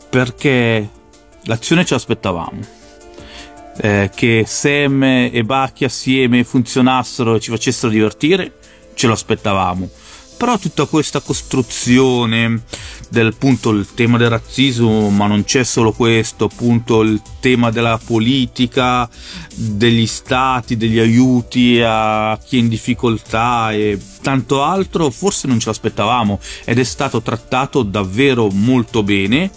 perché 0.08 0.90
l'azione 1.46 1.86
ci 1.86 1.94
aspettavamo. 1.94 2.84
Eh, 3.78 4.10
che 4.16 4.46
Sam 4.48 5.04
e 5.04 5.44
Bucky 5.44 5.84
assieme 5.86 6.44
funzionassero 6.44 7.36
e 7.36 7.40
ci 7.40 7.52
facessero 7.52 7.92
divertire, 7.92 8.54
ce 8.94 9.08
lo 9.08 9.14
aspettavamo. 9.14 9.90
Però 10.38 10.58
tutta 10.58 10.86
questa 10.86 11.22
costruzione 11.22 12.64
del 13.10 13.36
punto 13.36 13.70
il 13.70 13.94
tema 13.94 14.18
del 14.18 14.30
razzismo, 14.30 15.10
ma 15.10 15.28
non 15.28 15.46
c'è 15.46 15.64
solo 15.64 15.94
questo, 15.94 16.46
appunto 16.46 17.02
il 17.02 17.22
tema 17.40 17.70
della 17.70 18.00
politica, 18.04 19.10
degli 19.54 20.06
stati, 20.06 20.76
degli 20.76 21.00
aiuti 21.00 21.82
a 21.82 22.38
chi 22.44 22.58
è 22.58 22.60
in 22.60 22.68
difficoltà 22.68 23.72
e 23.72 23.98
tanto 24.22 24.62
altro, 24.62 25.10
forse 25.10 25.48
non 25.48 25.60
ce 25.60 25.68
l'aspettavamo 25.68 26.40
ed 26.66 26.80
è 26.80 26.84
stato 26.84 27.22
trattato 27.22 27.84
davvero 27.84 28.50
molto 28.50 29.04
bene 29.04 29.52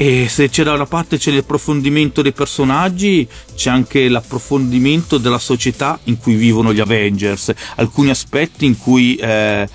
e 0.00 0.28
se 0.28 0.48
c'è 0.48 0.62
da 0.62 0.74
una 0.74 0.86
parte 0.86 1.18
c'è 1.18 1.32
l'approfondimento 1.32 2.22
dei 2.22 2.30
personaggi, 2.30 3.26
c'è 3.56 3.68
anche 3.68 4.08
l'approfondimento 4.08 5.18
della 5.18 5.40
società 5.40 5.98
in 6.04 6.18
cui 6.18 6.36
vivono 6.36 6.72
gli 6.72 6.78
Avengers, 6.78 7.52
alcuni 7.74 8.10
aspetti 8.10 8.64
in 8.64 8.78
cui 8.78 9.16
eh, 9.16 9.68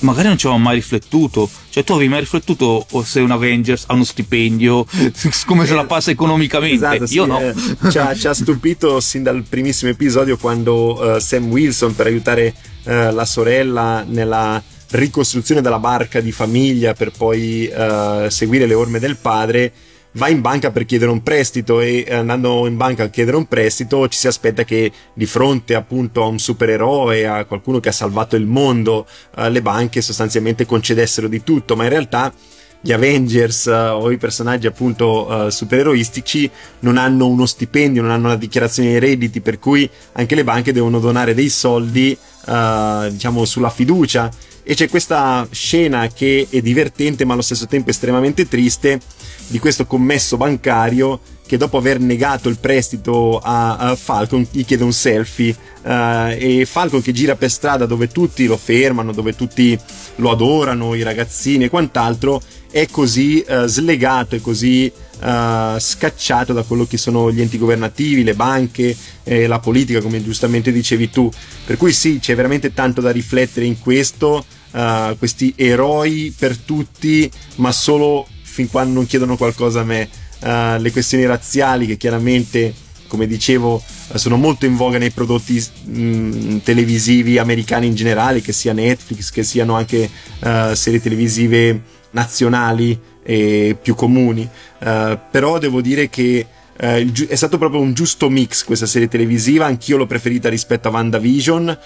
magari 0.00 0.28
non 0.28 0.36
ci 0.36 0.44
avevamo 0.44 0.68
mai 0.68 0.74
riflettuto. 0.74 1.48
Cioè, 1.70 1.82
tu 1.82 1.94
avevi 1.94 2.10
mai 2.10 2.20
riflettuto 2.20 2.86
se 3.04 3.20
un 3.20 3.30
Avengers 3.30 3.84
ha 3.86 3.94
uno 3.94 4.04
stipendio, 4.04 4.84
come 5.46 5.64
se 5.64 5.72
la 5.72 5.86
passa 5.86 6.10
economicamente? 6.10 7.02
Esatto, 7.02 7.14
Io 7.14 7.24
sì, 7.24 7.28
no. 7.30 7.40
eh, 7.40 7.90
ci, 7.90 7.96
ha, 7.96 8.14
ci, 8.14 8.26
ha, 8.26 8.34
stupito 8.34 9.00
sin 9.00 9.22
dal 9.22 9.44
primissimo 9.48 9.90
episodio 9.90 10.36
quando 10.36 11.00
uh, 11.00 11.18
Sam 11.20 11.46
Wilson, 11.46 11.94
per 11.94 12.04
aiutare 12.04 12.54
uh, 12.82 13.14
la 13.14 13.24
sorella 13.24 14.04
nella 14.06 14.62
ricostruzione 14.94 15.60
della 15.60 15.78
barca 15.78 16.20
di 16.20 16.30
famiglia 16.30 16.94
per 16.94 17.10
poi 17.10 17.70
uh, 17.72 18.28
seguire 18.28 18.66
le 18.66 18.74
orme 18.74 18.98
del 18.98 19.16
padre, 19.16 19.72
va 20.12 20.28
in 20.28 20.40
banca 20.40 20.70
per 20.70 20.84
chiedere 20.84 21.10
un 21.10 21.22
prestito 21.22 21.80
e 21.80 22.06
andando 22.08 22.66
in 22.68 22.76
banca 22.76 23.04
a 23.04 23.08
chiedere 23.08 23.36
un 23.36 23.46
prestito 23.46 24.06
ci 24.06 24.16
si 24.16 24.28
aspetta 24.28 24.62
che 24.62 24.92
di 25.12 25.26
fronte 25.26 25.74
appunto 25.74 26.22
a 26.22 26.26
un 26.26 26.38
supereroe, 26.38 27.26
a 27.26 27.44
qualcuno 27.44 27.80
che 27.80 27.88
ha 27.88 27.92
salvato 27.92 28.36
il 28.36 28.46
mondo, 28.46 29.06
uh, 29.36 29.48
le 29.48 29.62
banche 29.62 30.00
sostanzialmente 30.00 30.64
concedessero 30.64 31.26
di 31.26 31.42
tutto, 31.42 31.74
ma 31.74 31.84
in 31.84 31.90
realtà 31.90 32.32
gli 32.80 32.92
Avengers 32.92 33.64
uh, 33.64 33.94
o 33.94 34.12
i 34.12 34.18
personaggi 34.18 34.68
appunto 34.68 35.26
uh, 35.26 35.48
supereroistici 35.48 36.48
non 36.80 36.98
hanno 36.98 37.26
uno 37.26 37.46
stipendio, 37.46 38.02
non 38.02 38.12
hanno 38.12 38.26
una 38.26 38.36
dichiarazione 38.36 38.90
dei 38.90 39.00
redditi, 39.00 39.40
per 39.40 39.58
cui 39.58 39.90
anche 40.12 40.36
le 40.36 40.44
banche 40.44 40.72
devono 40.72 41.00
donare 41.00 41.34
dei 41.34 41.48
soldi, 41.48 42.16
uh, 42.46 43.08
diciamo, 43.08 43.44
sulla 43.44 43.70
fiducia 43.70 44.30
e 44.64 44.74
c'è 44.74 44.88
questa 44.88 45.46
scena 45.50 46.08
che 46.08 46.48
è 46.50 46.60
divertente 46.60 47.24
ma 47.24 47.34
allo 47.34 47.42
stesso 47.42 47.66
tempo 47.66 47.90
estremamente 47.90 48.48
triste 48.48 48.98
di 49.46 49.58
questo 49.58 49.86
commesso 49.86 50.36
bancario 50.36 51.20
che 51.46 51.58
dopo 51.58 51.76
aver 51.76 52.00
negato 52.00 52.48
il 52.48 52.58
prestito 52.58 53.38
a, 53.38 53.76
a 53.76 53.96
Falcon 53.96 54.46
gli 54.50 54.64
chiede 54.64 54.82
un 54.82 54.92
selfie 54.92 55.54
uh, 55.82 56.32
e 56.38 56.66
Falcon 56.68 57.02
che 57.02 57.12
gira 57.12 57.36
per 57.36 57.50
strada 57.50 57.84
dove 57.84 58.08
tutti 58.08 58.46
lo 58.46 58.56
fermano, 58.56 59.12
dove 59.12 59.36
tutti 59.36 59.78
lo 60.16 60.30
adorano, 60.30 60.94
i 60.94 61.02
ragazzini 61.02 61.64
e 61.64 61.68
quant'altro, 61.68 62.40
è 62.70 62.86
così 62.90 63.44
uh, 63.46 63.66
slegato 63.66 64.34
e 64.34 64.40
così 64.40 64.90
uh, 65.20 65.78
scacciato 65.78 66.54
da 66.54 66.62
quello 66.62 66.86
che 66.86 66.96
sono 66.96 67.30
gli 67.30 67.42
enti 67.42 67.58
governativi, 67.58 68.24
le 68.24 68.34
banche, 68.34 68.96
eh, 69.22 69.46
la 69.46 69.58
politica, 69.58 70.00
come 70.00 70.24
giustamente 70.24 70.72
dicevi 70.72 71.10
tu. 71.10 71.30
Per 71.66 71.76
cui 71.76 71.92
sì, 71.92 72.18
c'è 72.20 72.34
veramente 72.34 72.72
tanto 72.72 73.02
da 73.02 73.10
riflettere 73.10 73.66
in 73.66 73.78
questo. 73.78 74.44
Uh, 74.74 75.16
questi 75.18 75.52
eroi 75.56 76.34
per 76.36 76.56
tutti, 76.56 77.30
ma 77.56 77.70
solo 77.70 78.26
fin 78.42 78.68
quando 78.68 78.94
non 78.94 79.06
chiedono 79.06 79.36
qualcosa 79.36 79.80
a 79.80 79.84
me. 79.84 80.08
Uh, 80.40 80.80
le 80.80 80.90
questioni 80.90 81.24
razziali 81.26 81.86
che 81.86 81.96
chiaramente, 81.96 82.74
come 83.06 83.28
dicevo, 83.28 83.80
sono 84.14 84.36
molto 84.36 84.66
in 84.66 84.74
voga 84.74 84.98
nei 84.98 85.10
prodotti 85.10 85.64
mh, 85.84 86.00
mm, 86.00 86.56
televisivi 86.64 87.38
americani 87.38 87.86
in 87.86 87.94
generale, 87.94 88.40
che 88.40 88.52
sia 88.52 88.72
Netflix, 88.72 89.30
che 89.30 89.44
siano 89.44 89.76
anche 89.76 90.10
uh, 90.40 90.74
serie 90.74 91.00
televisive 91.00 91.80
nazionali 92.10 92.98
e 93.22 93.76
più 93.80 93.94
comuni. 93.94 94.48
però 94.78 95.58
devo 95.58 95.80
dire 95.80 96.08
che 96.08 96.46
eh, 96.76 97.10
giu- 97.12 97.28
è 97.28 97.34
stato 97.36 97.58
proprio 97.58 97.80
un 97.80 97.94
giusto 97.94 98.28
mix 98.28 98.64
questa 98.64 98.86
serie 98.86 99.08
televisiva, 99.08 99.66
anch'io 99.66 99.96
l'ho 99.96 100.06
preferita 100.06 100.48
rispetto 100.48 100.88
a 100.88 100.90
WandaVision 100.90 101.78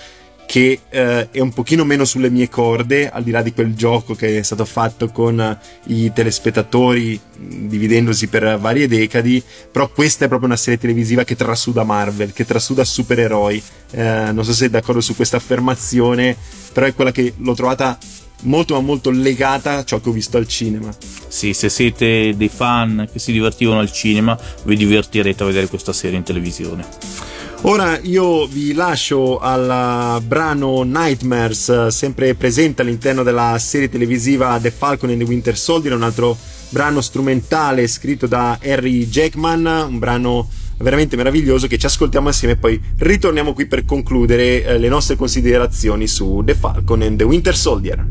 che 0.49 0.81
eh, 0.89 1.29
è 1.31 1.41
un 1.41 1.53
pochino 1.53 1.85
meno 1.85 2.07
sulle 2.07 2.31
mie 2.31 2.49
corde, 2.49 3.11
al 3.11 3.23
di 3.23 3.33
là 3.33 3.43
di 3.43 3.53
quel 3.53 3.75
gioco 3.75 4.15
che 4.15 4.39
è 4.39 4.43
stato 4.43 4.65
fatto 4.65 5.11
con 5.11 5.39
eh, 5.39 5.59
i 5.93 6.11
telespettatori 6.11 7.21
dividendosi 7.37 8.29
per 8.29 8.59
varie 8.59 8.89
decadi, 8.89 9.43
però 9.71 9.91
questa 9.91 10.25
è 10.25 10.29
proprio 10.29 10.49
una 10.49 10.57
serie 10.57 10.79
televisiva 10.79 11.23
che 11.25 11.37
trasuda 11.37 11.85
Marvel, 11.85 12.33
che 12.33 12.47
trasuda 12.47 12.83
supereroi. 12.83 13.63
Eh, 13.91 14.33
non 14.33 14.43
so 14.43 14.53
se 14.53 14.61
sei 14.61 14.71
d'accordo 14.71 15.03
su 15.03 15.15
questa 15.15 15.37
affermazione, 15.37 16.35
però 16.73 16.87
è 16.87 16.95
quella 16.95 17.13
che 17.13 17.35
l'ho 17.37 17.55
trovata 17.55 17.99
molto 18.45 18.73
ma 18.73 18.81
molto 18.81 19.11
legata 19.11 19.77
a 19.77 19.85
ciò 19.85 20.01
che 20.01 20.09
ho 20.09 20.13
visto 20.13 20.39
al 20.39 20.49
cinema. 20.49 20.89
Sì, 21.29 21.53
se 21.53 21.69
siete 21.69 22.35
dei 22.35 22.49
fan 22.49 23.07
che 23.13 23.19
si 23.19 23.33
divertivano 23.33 23.81
al 23.81 23.93
cinema, 23.93 24.39
vi 24.65 24.77
divertirete 24.77 25.43
a 25.43 25.47
vedere 25.47 25.67
questa 25.67 25.93
serie 25.93 26.17
in 26.17 26.25
televisione. 26.25 27.28
Ora 27.63 27.99
io 27.99 28.47
vi 28.47 28.73
lascio 28.73 29.41
al 29.41 30.23
brano 30.23 30.83
Nightmares, 30.85 31.89
sempre 31.89 32.35
presente 32.37 32.83
all'interno 32.83 33.25
della 33.25 33.59
serie 33.59 33.89
televisiva 33.89 34.59
The 34.61 34.71
Falcon 34.71 35.11
and 35.11 35.19
the 35.19 35.25
Winter 35.25 35.59
Soldier, 35.59 35.93
un 35.95 36.05
altro 36.05 36.37
brano 36.69 37.01
strumentale 37.01 37.89
scritto 37.89 38.29
da 38.29 38.59
Harry 38.63 39.07
Jackman, 39.07 39.67
un 39.89 39.99
brano 39.99 40.49
veramente 40.79 41.17
meraviglioso 41.17 41.67
che 41.67 41.79
ci 41.79 41.87
ascoltiamo 41.87 42.29
assieme 42.29 42.55
e 42.55 42.59
poi 42.59 42.81
ritorniamo 42.99 43.53
qui 43.53 43.67
per 43.67 43.85
concludere 43.85 44.65
eh, 44.65 44.79
le 44.79 44.89
nostre 44.89 45.17
considerazioni 45.17 46.07
su 46.07 46.43
The 46.45 46.55
Falcon 46.55 47.03
and 47.03 47.19
the 47.19 47.25
Winter 47.25 47.57
Soldier. 47.57 48.07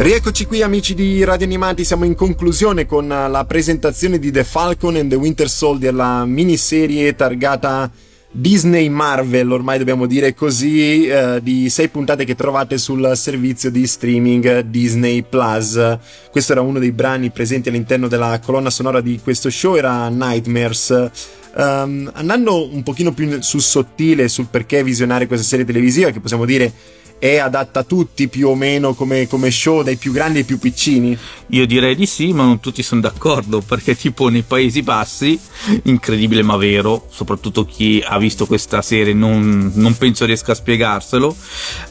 Rieccoci 0.00 0.46
qui 0.46 0.62
amici 0.62 0.94
di 0.94 1.24
Radio 1.24 1.44
Animati, 1.44 1.84
siamo 1.84 2.04
in 2.04 2.14
conclusione 2.14 2.86
con 2.86 3.08
la 3.08 3.44
presentazione 3.48 4.20
di 4.20 4.30
The 4.30 4.44
Falcon 4.44 4.94
and 4.94 5.10
the 5.10 5.16
Winter 5.16 5.50
Soldier, 5.50 5.92
la 5.92 6.24
miniserie 6.24 7.16
targata 7.16 7.90
Disney 8.30 8.88
Marvel, 8.90 9.50
ormai 9.50 9.76
dobbiamo 9.76 10.06
dire 10.06 10.34
così, 10.34 11.08
eh, 11.08 11.40
di 11.42 11.68
sei 11.68 11.88
puntate 11.88 12.24
che 12.24 12.36
trovate 12.36 12.78
sul 12.78 13.10
servizio 13.16 13.72
di 13.72 13.88
streaming 13.88 14.60
Disney 14.60 15.24
Plus. 15.28 15.98
Questo 16.30 16.52
era 16.52 16.60
uno 16.60 16.78
dei 16.78 16.92
brani 16.92 17.30
presenti 17.30 17.68
all'interno 17.68 18.06
della 18.06 18.38
colonna 18.38 18.70
sonora 18.70 19.00
di 19.00 19.18
questo 19.20 19.50
show, 19.50 19.74
era 19.74 20.08
Nightmares. 20.08 21.10
Um, 21.56 22.08
andando 22.14 22.72
un 22.72 22.84
pochino 22.84 23.12
più 23.12 23.40
sul 23.40 23.62
sottile 23.62 24.28
sul 24.28 24.46
perché 24.48 24.84
visionare 24.84 25.26
questa 25.26 25.44
serie 25.44 25.64
televisiva, 25.64 26.10
che 26.10 26.20
possiamo 26.20 26.44
dire 26.44 26.72
è 27.18 27.38
adatta 27.38 27.80
a 27.80 27.84
tutti 27.84 28.28
più 28.28 28.48
o 28.48 28.54
meno 28.54 28.94
come, 28.94 29.26
come, 29.26 29.50
show, 29.50 29.82
dai 29.82 29.96
più 29.96 30.12
grandi 30.12 30.38
ai 30.38 30.44
più 30.44 30.58
piccini? 30.58 31.16
Io 31.48 31.66
direi 31.66 31.96
di 31.96 32.06
sì, 32.06 32.32
ma 32.32 32.44
non 32.44 32.60
tutti 32.60 32.82
sono 32.82 33.00
d'accordo, 33.00 33.60
perché 33.60 33.96
tipo 33.96 34.28
nei 34.28 34.42
Paesi 34.42 34.82
Bassi, 34.82 35.38
incredibile 35.84 36.42
ma 36.42 36.56
vero, 36.56 37.06
soprattutto 37.10 37.64
chi 37.64 38.02
ha 38.04 38.18
visto 38.18 38.46
questa 38.46 38.82
serie 38.82 39.14
non, 39.14 39.72
non 39.74 39.96
penso 39.96 40.24
riesca 40.24 40.52
a 40.52 40.54
spiegarselo, 40.54 41.34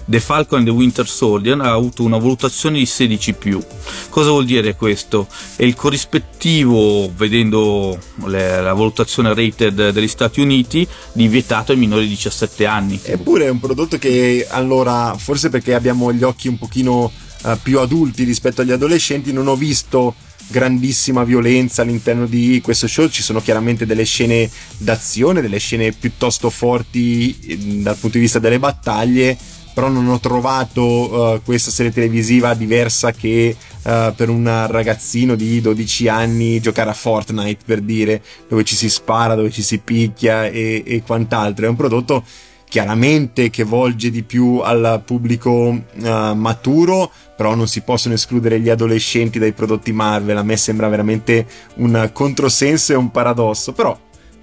The 0.06 0.20
Falcon 0.20 0.60
and 0.60 0.68
the 0.68 0.74
Winter 0.74 1.08
Soldier 1.08 1.60
ha 1.60 1.72
avuto 1.72 2.04
una 2.04 2.18
valutazione 2.18 2.78
di 2.78 2.86
16 2.86 3.34
più. 3.34 3.62
Cosa 4.10 4.30
vuol 4.30 4.46
dire 4.46 4.76
questo? 4.76 5.28
È 5.56 5.64
il 5.64 5.76
corrispettivo, 5.76 7.12
vedendo 7.16 7.98
le, 8.26 8.62
la 8.62 8.74
valutazione 8.74 9.34
rated 9.34 9.90
degli 9.90 10.08
Stati 10.08 10.40
Uniti, 10.40 10.88
di 11.12 11.28
vietato 11.28 11.72
ai 11.72 11.78
minori 11.78 12.04
di 12.04 12.10
17 12.10 12.66
anni. 12.66 13.00
Eppure 13.04 13.46
è 13.46 13.50
un 13.50 13.60
prodotto 13.60 13.98
che 13.98 14.48
allora 14.50 15.17
forse 15.18 15.50
perché 15.50 15.74
abbiamo 15.74 16.14
gli 16.14 16.24
occhi 16.24 16.48
un 16.48 16.58
pochino 16.58 17.12
uh, 17.44 17.58
più 17.62 17.80
adulti 17.80 18.24
rispetto 18.24 18.62
agli 18.62 18.72
adolescenti, 18.72 19.34
non 19.34 19.48
ho 19.48 19.56
visto 19.56 20.16
grandissima 20.48 21.24
violenza 21.24 21.82
all'interno 21.82 22.26
di 22.26 22.62
questo 22.64 22.88
show. 22.88 23.08
Ci 23.10 23.22
sono 23.22 23.42
chiaramente 23.42 23.86
delle 23.86 24.06
scene 24.06 24.50
d'azione, 24.78 25.42
delle 25.42 25.60
scene 25.60 25.92
piuttosto 25.92 26.50
forti 26.50 27.38
eh, 27.40 27.58
dal 27.58 27.98
punto 27.98 28.18
di 28.18 28.24
vista 28.24 28.40
delle 28.40 28.60
battaglie. 28.60 29.38
Però 29.74 29.90
non 29.90 30.08
ho 30.08 30.20
trovato 30.20 30.82
uh, 30.82 31.42
questa 31.44 31.70
serie 31.70 31.92
televisiva 31.92 32.56
diversa 32.56 33.12
che 33.12 33.56
uh, 33.56 34.12
per 34.16 34.28
un 34.28 34.66
ragazzino 34.68 35.36
di 35.36 35.62
12 35.62 36.08
anni 36.08 36.60
giocare 36.60 36.90
a 36.90 36.94
Fortnite 36.94 37.64
per 37.64 37.82
dire 37.82 38.24
dove 38.50 38.64
ci 38.64 38.76
si 38.76 38.90
spara, 38.90 39.36
dove 39.36 39.52
ci 39.52 39.62
si 39.62 39.78
picchia 39.78 40.48
e, 40.48 40.82
e 40.84 41.04
quant'altro. 41.06 41.68
È 41.68 41.70
un 41.70 41.76
prodotto 41.76 42.24
chiaramente 42.70 43.50
che 43.50 43.64
volge 43.64 44.10
di 44.10 44.24
più 44.24 44.60
al 44.60 45.02
pubblico 45.06 45.52
uh, 45.52 46.34
maturo, 46.34 47.12
però 47.36 47.56
non 47.56 47.68
si 47.68 47.82
possono 47.82 48.16
escludere 48.16 48.60
gli 48.60 48.70
adolescenti 48.70 49.40
dai 49.40 49.54
prodotti 49.54 49.92
Marvel. 49.92 50.38
A 50.38 50.44
me 50.44 50.58
sembra 50.58 50.88
veramente 50.88 51.46
un 51.76 52.10
controsenso 52.12 52.94
e 52.94 52.96
un 52.96 53.12
paradosso, 53.12 53.72
però 53.74 53.98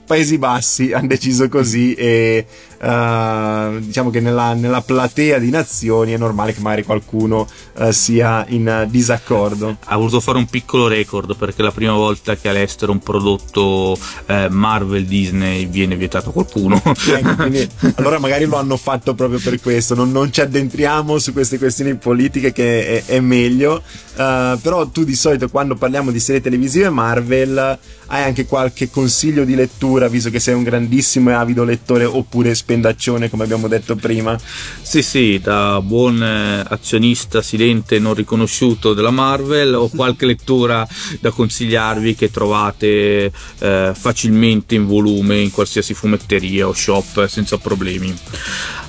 Paesi 0.07 0.39
Bassi 0.39 0.93
hanno 0.95 1.09
deciso 1.09 1.49
così 1.49 1.95
e 1.95 2.47
uh, 2.81 3.79
diciamo 3.79 4.11
che 4.11 4.21
nella, 4.21 4.55
nella, 4.55 4.83
platea 4.83 5.39
di 5.39 5.51
nazioni 5.51 6.13
è 6.13 6.19
normale 6.19 6.53
che 6.53 6.61
magari 6.61 6.85
qualcuno 6.85 7.47
uh, 7.79 7.91
sia 7.91 8.45
in 8.49 8.87
disaccordo. 8.89 9.79
Ha 9.85 9.97
voluto 9.97 10.21
fare 10.21 10.39
un 10.39 10.47
piccolo 10.47 10.89
record 10.89 11.37
perché 11.37 11.63
è 11.63 11.65
la 11.65 11.73
prima 11.73 11.93
volta 11.93 12.37
che 12.37 12.49
all'estero 12.49 12.93
un 12.93 12.99
prodotto 12.99 13.97
uh, 14.27 14.35
Marvel 14.51 15.07
Disney 15.07 15.67
viene 15.67 15.97
vietato 15.97 16.31
a 16.31 16.33
qualcuno. 16.33 16.81
ecco, 16.85 17.35
quindi, 17.37 17.69
allora 17.97 18.19
magari 18.19 18.45
lo 18.45 18.57
hanno 18.57 18.77
fatto 18.77 19.15
proprio 19.15 19.39
per 19.39 19.61
questo, 19.61 19.95
non, 19.95 20.11
non 20.11 20.33
ci 20.33 20.41
addentriamo 20.41 21.19
su 21.19 21.33
queste 21.33 21.59
questioni 21.59 21.95
politiche 21.95 22.53
che 22.53 23.05
è, 23.05 23.15
è 23.15 23.21
meglio, 23.21 23.83
però 24.15 24.87
tu 24.87 25.05
di 25.05 25.15
solito 25.15 25.49
quando 25.49 25.75
parliamo 25.75 26.11
di 26.11 26.21
serie 26.21 26.41
televisive 26.41 26.89
Marvel 26.91 27.79
hai 28.07 28.23
anche 28.23 28.47
qualche 28.47 28.91
consiglio 28.91 29.45
di 29.45 29.55
lettura, 29.55 29.94
visto 30.09 30.31
che 30.31 30.41
sei 30.41 30.55
un 30.55 30.63
grandissimo 30.63 31.31
e 31.31 31.33
avido 31.33 31.65
lettore 31.65 32.05
oppure 32.05 32.55
spendaccione, 32.55 33.31
come 33.31 33.45
abbiamo 33.45 33.69
detto 33.69 33.97
prima? 33.97 34.39
Sì, 34.83 35.03
sì, 35.03 35.41
da 35.43 35.81
buon 35.81 36.23
eh, 36.23 36.65
azionista 36.69 37.43
silente 37.43 37.99
non 37.99 38.15
riconosciuto 38.15 38.95
della 38.95 39.11
Marvel 39.11 39.75
ho 39.75 39.89
qualche 39.89 40.27
lettura 40.27 40.87
da 41.21 41.31
consigliarvi 41.31 42.15
che 42.15 42.31
trovate 42.31 43.33
eh, 43.59 43.93
facilmente 43.95 44.75
in 44.75 44.87
volume 44.87 45.41
in 45.41 45.51
qualsiasi 45.51 45.95
fumetteria 45.95 46.67
o 46.67 46.73
shop 46.73 47.27
senza 47.27 47.59
problemi. 47.59 48.15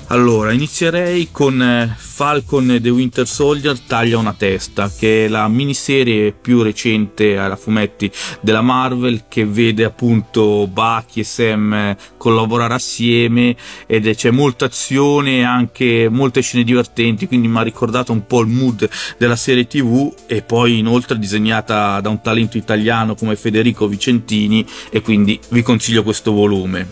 Allora, 0.10 0.52
inizierei 0.52 1.30
con 1.32 1.60
eh, 1.60 1.96
Falcon 1.98 2.78
The 2.80 2.90
Winter 2.90 3.28
Soldier 3.28 3.80
taglia 3.80 4.20
una 4.20 4.36
testa, 4.38 4.92
che 4.96 5.26
è 5.26 5.28
la 5.28 5.48
miniserie 5.48 6.32
più 6.32 6.62
recente 6.62 7.38
alla 7.38 7.56
fumetti 7.56 8.12
della 8.40 8.62
Marvel 8.62 9.24
che 9.28 9.48
vede 9.48 9.84
appunto 9.84 10.68
Bucky 10.68 11.22
e 11.22 11.24
Sam 11.24 11.74
eh, 11.74 11.98
collaborare 12.18 12.76
assieme 12.76 13.56
ed 13.88 14.08
c'è 14.14 14.30
molta 14.30 14.66
azione 14.66 15.38
e 15.38 15.44
anche 15.44 16.08
molte 16.08 16.42
scene 16.42 16.64
divertenti, 16.64 17.28
quindi 17.28 17.48
mi 17.48 17.58
ha 17.58 17.64
ricordato 17.64 18.12
un 18.12 18.28
po' 18.28 18.42
il 18.42 18.48
mood 18.48 18.88
della 19.18 19.36
serie 19.36 19.66
TV 19.66 20.14
e 20.28 20.44
poi 20.44 20.78
inoltre 20.78 21.18
disegnata 21.18 22.00
da 22.00 22.10
un 22.10 22.22
talento 22.22 22.58
italiano 22.58 23.16
come 23.16 23.36
Federico 23.36 23.88
Vicentini 23.88 24.64
e 24.92 25.02
quindi 25.02 25.40
vi 25.50 25.64
consiglio 25.64 26.04
questo 26.04 26.32
volume. 26.32 26.88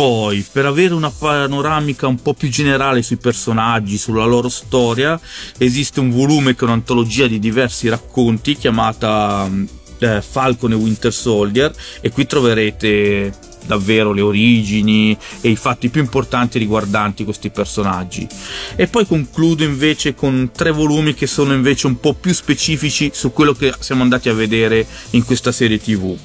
Poi, 0.00 0.42
per 0.50 0.64
avere 0.64 0.94
una 0.94 1.10
panoramica 1.10 2.06
un 2.06 2.22
po' 2.22 2.32
più 2.32 2.48
generale 2.48 3.02
sui 3.02 3.18
personaggi, 3.18 3.98
sulla 3.98 4.24
loro 4.24 4.48
storia, 4.48 5.20
esiste 5.58 6.00
un 6.00 6.10
volume 6.10 6.54
che 6.54 6.62
è 6.62 6.64
un'antologia 6.64 7.26
di 7.26 7.38
diversi 7.38 7.86
racconti 7.90 8.56
chiamata 8.56 9.46
mm, 9.46 9.64
eh, 10.00 10.22
Falcon 10.22 10.72
e 10.72 10.76
Winter 10.76 11.12
Soldier 11.12 11.72
e 12.00 12.10
qui 12.10 12.26
troverete 12.26 13.48
davvero 13.66 14.12
le 14.12 14.20
origini 14.20 15.16
e 15.40 15.50
i 15.50 15.56
fatti 15.56 15.88
più 15.88 16.00
importanti 16.00 16.58
riguardanti 16.58 17.24
questi 17.24 17.50
personaggi. 17.50 18.26
E 18.76 18.86
poi 18.88 19.06
concludo 19.06 19.62
invece 19.62 20.14
con 20.14 20.50
tre 20.54 20.70
volumi 20.70 21.14
che 21.14 21.26
sono 21.26 21.52
invece 21.52 21.86
un 21.86 22.00
po' 22.00 22.14
più 22.14 22.32
specifici 22.32 23.10
su 23.14 23.32
quello 23.32 23.52
che 23.52 23.72
siamo 23.78 24.02
andati 24.02 24.28
a 24.28 24.34
vedere 24.34 24.86
in 25.10 25.24
questa 25.24 25.52
serie 25.52 25.80
TV. 25.80 26.16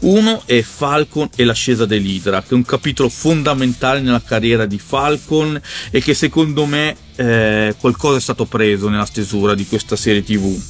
Uno 0.00 0.42
è 0.44 0.60
Falcon 0.62 1.28
e 1.36 1.44
l'ascesa 1.44 1.86
dell'Idra, 1.86 2.42
che 2.42 2.50
è 2.50 2.54
un 2.54 2.64
capitolo 2.64 3.08
fondamentale 3.08 4.00
nella 4.00 4.22
carriera 4.22 4.66
di 4.66 4.78
Falcon 4.78 5.60
e 5.90 6.00
che 6.00 6.14
secondo 6.14 6.66
me 6.66 6.96
eh, 7.16 7.74
qualcosa 7.78 8.16
è 8.16 8.20
stato 8.20 8.44
preso 8.46 8.88
nella 8.88 9.06
stesura 9.06 9.54
di 9.54 9.66
questa 9.66 9.96
serie 9.96 10.24
TV. 10.24 10.60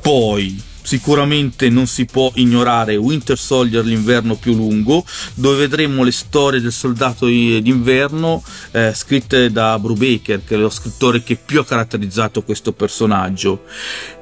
Poi 0.00 0.74
Sicuramente 0.86 1.68
non 1.68 1.88
si 1.88 2.04
può 2.04 2.30
ignorare 2.34 2.94
Winter 2.94 3.36
Soldier 3.36 3.84
l'inverno 3.84 4.36
più 4.36 4.54
lungo, 4.54 5.04
dove 5.34 5.56
vedremo 5.56 6.04
le 6.04 6.12
storie 6.12 6.60
del 6.60 6.70
soldato 6.70 7.26
d'inverno 7.26 8.40
eh, 8.70 8.92
scritte 8.94 9.50
da 9.50 9.80
Brubaker, 9.80 10.44
che 10.44 10.54
è 10.54 10.58
lo 10.58 10.70
scrittore 10.70 11.24
che 11.24 11.34
più 11.44 11.58
ha 11.58 11.64
caratterizzato 11.64 12.44
questo 12.44 12.70
personaggio. 12.72 13.64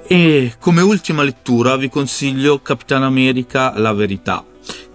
E 0.07 0.55
come 0.59 0.81
ultima 0.81 1.23
lettura 1.23 1.77
vi 1.77 1.91
consiglio 1.91 2.63
Capitan 2.63 3.03
America 3.03 3.79
La 3.79 3.93
verità 3.93 4.43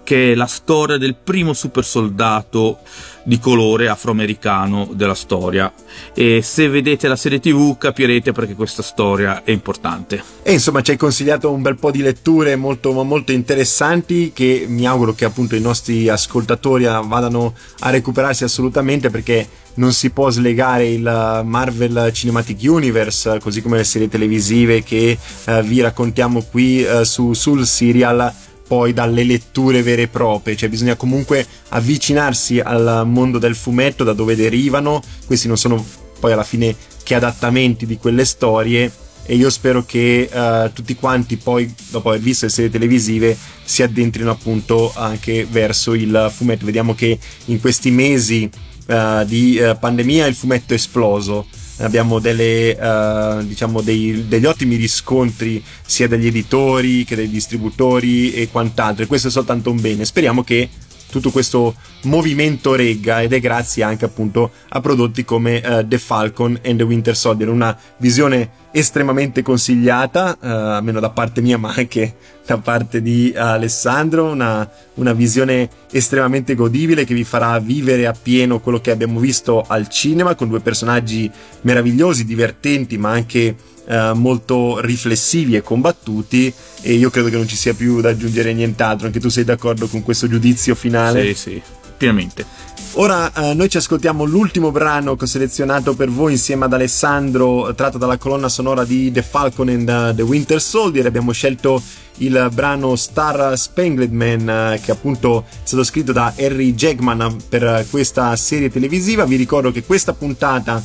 che 0.10 0.32
è 0.32 0.36
la 0.36 0.48
storia 0.48 0.98
del 0.98 1.14
primo 1.14 1.54
super 1.54 1.86
soldato 1.86 2.80
di 3.22 3.38
colore 3.38 3.90
afroamericano 3.90 4.90
della 4.94 5.14
storia. 5.14 5.72
E 6.16 6.42
se 6.42 6.68
vedete 6.68 7.08
la 7.08 7.16
serie 7.16 7.40
tv 7.40 7.78
capirete 7.78 8.32
perché 8.32 8.56
questa 8.56 8.82
storia 8.82 9.44
è 9.44 9.52
importante. 9.52 10.20
E 10.42 10.54
insomma 10.54 10.82
ci 10.82 10.90
hai 10.90 10.98
consigliato 10.98 11.52
un 11.52 11.62
bel 11.62 11.78
po' 11.78 11.92
di 11.92 12.02
letture 12.02 12.56
molto, 12.56 12.92
molto 13.04 13.32
interessanti 13.32 14.32
che 14.34 14.66
mi 14.68 14.88
auguro 14.88 15.14
che 15.14 15.26
appunto 15.26 15.56
i 15.56 15.62
nostri 15.62 16.10
ascoltatori 16.10 16.86
vadano 16.86 17.54
a 17.82 17.92
recuperarsi 17.92 18.44
assolutamente 18.44 19.12
perché 19.12 19.48
non 19.76 19.94
si 19.94 20.10
può 20.10 20.32
slegare 20.32 20.88
il 20.88 21.42
Marvel 21.46 22.10
Cinematic 22.12 22.58
Universe 22.64 23.40
così 23.40 23.62
come 23.62 23.78
le 23.78 23.84
serie 23.84 24.10
televisive 24.10 24.82
che 24.82 25.18
uh, 25.46 25.62
vi 25.62 25.80
raccontiamo 25.82 26.42
qui 26.42 26.82
uh, 26.82 27.04
su, 27.04 27.34
sul 27.34 27.66
serial 27.66 28.34
poi 28.70 28.94
dalle 28.94 29.24
letture 29.24 29.82
vere 29.82 30.04
e 30.04 30.08
proprie, 30.08 30.56
cioè 30.56 30.70
bisogna 30.70 30.96
comunque 30.96 31.44
avvicinarsi 31.70 32.60
al 32.60 33.02
mondo 33.08 33.40
del 33.40 33.56
fumetto 33.56 34.04
da 34.04 34.14
dove 34.14 34.36
derivano, 34.36 35.02
questi 35.26 35.48
non 35.48 35.58
sono 35.58 35.84
poi 36.20 36.34
alla 36.34 36.44
fine 36.44 36.76
che 37.02 37.16
adattamenti 37.16 37.88
di 37.88 37.98
quelle 37.98 38.26
storie. 38.26 38.92
E 39.26 39.36
io 39.36 39.50
spero 39.50 39.84
che 39.86 40.30
uh, 40.32 40.72
tutti 40.74 40.96
quanti 40.96 41.38
poi 41.38 41.72
dopo 41.90 42.10
aver 42.10 42.22
visto 42.22 42.46
le 42.46 42.52
serie 42.52 42.72
televisive 42.72 43.38
si 43.64 43.84
addentrino 43.84 44.32
appunto 44.32 44.92
anche 44.96 45.48
verso 45.50 45.94
il 45.94 46.32
fumetto. 46.34 46.66
Vediamo 46.66 46.96
che 46.96 47.18
in 47.46 47.60
questi 47.60 47.92
mesi 47.92 48.50
uh, 48.88 49.24
di 49.26 49.60
uh, 49.60 49.78
pandemia 49.78 50.26
il 50.26 50.34
fumetto 50.34 50.74
è 50.74 50.78
esploso 50.78 51.46
abbiamo 51.80 52.20
delle, 52.20 52.78
uh, 52.80 53.44
diciamo 53.46 53.82
dei, 53.82 54.28
degli 54.28 54.46
ottimi 54.46 54.76
riscontri 54.76 55.64
sia 55.86 56.08
dagli 56.08 56.28
editori 56.28 57.04
che 57.04 57.16
dai 57.16 57.30
distributori 57.30 58.34
e 58.34 58.50
quant'altro 58.50 59.04
e 59.04 59.08
questo 59.08 59.28
è 59.28 59.32
soltanto 59.32 59.72
un 59.72 59.80
bene. 59.80 60.06
Speriamo 60.06 60.44
che 60.44 60.70
tutto 61.10 61.32
questo 61.32 61.76
movimento 62.04 62.76
regga 62.76 63.22
ed 63.22 63.34
è 63.34 63.40
grazie 63.40 63.84
anche 63.84 64.06
appunto 64.06 64.52
a 64.70 64.80
prodotti 64.80 65.26
come 65.26 65.62
uh, 65.64 65.88
The 65.88 65.98
Falcon 65.98 66.60
and 66.64 66.78
the 66.78 66.84
Winter 66.84 67.16
Soldier, 67.16 67.50
una 67.50 67.78
visione 67.98 68.59
estremamente 68.72 69.42
consigliata, 69.42 70.38
uh, 70.40 70.46
almeno 70.48 71.00
da 71.00 71.10
parte 71.10 71.42
mia 71.42 71.58
ma 71.60 71.74
anche 71.76 72.16
da 72.46 72.58
parte 72.58 73.02
di 73.02 73.34
Alessandro, 73.36 74.32
una, 74.32 74.68
una, 74.96 75.14
visione 75.14 75.70
estremamente 75.92 76.56
godibile 76.56 77.06
che 77.06 77.14
vi 77.14 77.24
farà 77.24 77.60
vivere 77.60 78.08
appieno 78.08 78.60
quello 78.60 78.82
che 78.82 78.90
abbiamo 78.90 79.20
visto 79.20 79.64
al 79.68 79.88
cinema 79.88 80.34
con 80.34 80.50
due 80.50 80.60
personaggi 80.60 81.30
meravigliosi, 81.62 82.26
divertenti 82.26 82.98
ma 82.98 83.12
anche 83.12 83.56
uh, 83.86 84.14
molto 84.16 84.80
riflessivi 84.80 85.56
e 85.56 85.62
combattuti 85.62 86.52
e 86.82 86.94
io 86.94 87.10
credo 87.10 87.30
che 87.30 87.36
non 87.36 87.48
ci 87.48 87.56
sia 87.56 87.74
più 87.74 88.02
da 88.02 88.10
aggiungere 88.10 88.52
nient'altro, 88.54 89.06
anche 89.06 89.20
tu 89.20 89.30
sei 89.30 89.44
d'accordo 89.44 89.88
con 89.88 90.02
questo 90.02 90.28
giudizio 90.28 90.74
finale? 90.74 91.34
Sì, 91.34 91.34
sì, 91.34 91.62
pienamente. 92.00 92.46
Ora 92.94 93.32
eh, 93.34 93.54
noi 93.54 93.70
ci 93.70 93.78
ascoltiamo 93.78 94.24
l'ultimo 94.24 94.72
brano 94.72 95.16
che 95.16 95.26
ho 95.26 95.28
selezionato 95.28 95.94
per 95.94 96.10
voi 96.10 96.32
insieme 96.32 96.66
ad 96.66 96.74
Alessandro, 96.74 97.74
tratto 97.76 98.00
dalla 98.00 98.18
colonna 98.18 98.50
sonora 98.50 98.84
di 98.84 99.12
The 99.12 99.22
Falcon 99.22 99.70
and 99.70 100.16
the 100.16 100.22
Winter 100.24 100.60
Soldier. 100.60 101.06
Abbiamo 101.06 101.32
scelto 101.32 101.82
il 102.18 102.50
brano 102.52 102.96
Star 102.96 103.58
Spangled 103.58 104.12
Man, 104.12 104.50
eh, 104.50 104.82
che 104.84 104.92
appunto 104.92 105.46
è 105.48 105.56
stato 105.64 105.84
scritto 105.84 106.12
da 106.12 106.34
Harry 106.38 106.74
Jackman 106.74 107.38
per 107.48 107.86
questa 107.90 108.36
serie 108.36 108.72
televisiva. 108.72 109.26
Vi 109.26 109.36
ricordo 109.36 109.72
che 109.72 109.84
questa 109.84 110.14
puntata 110.14 110.82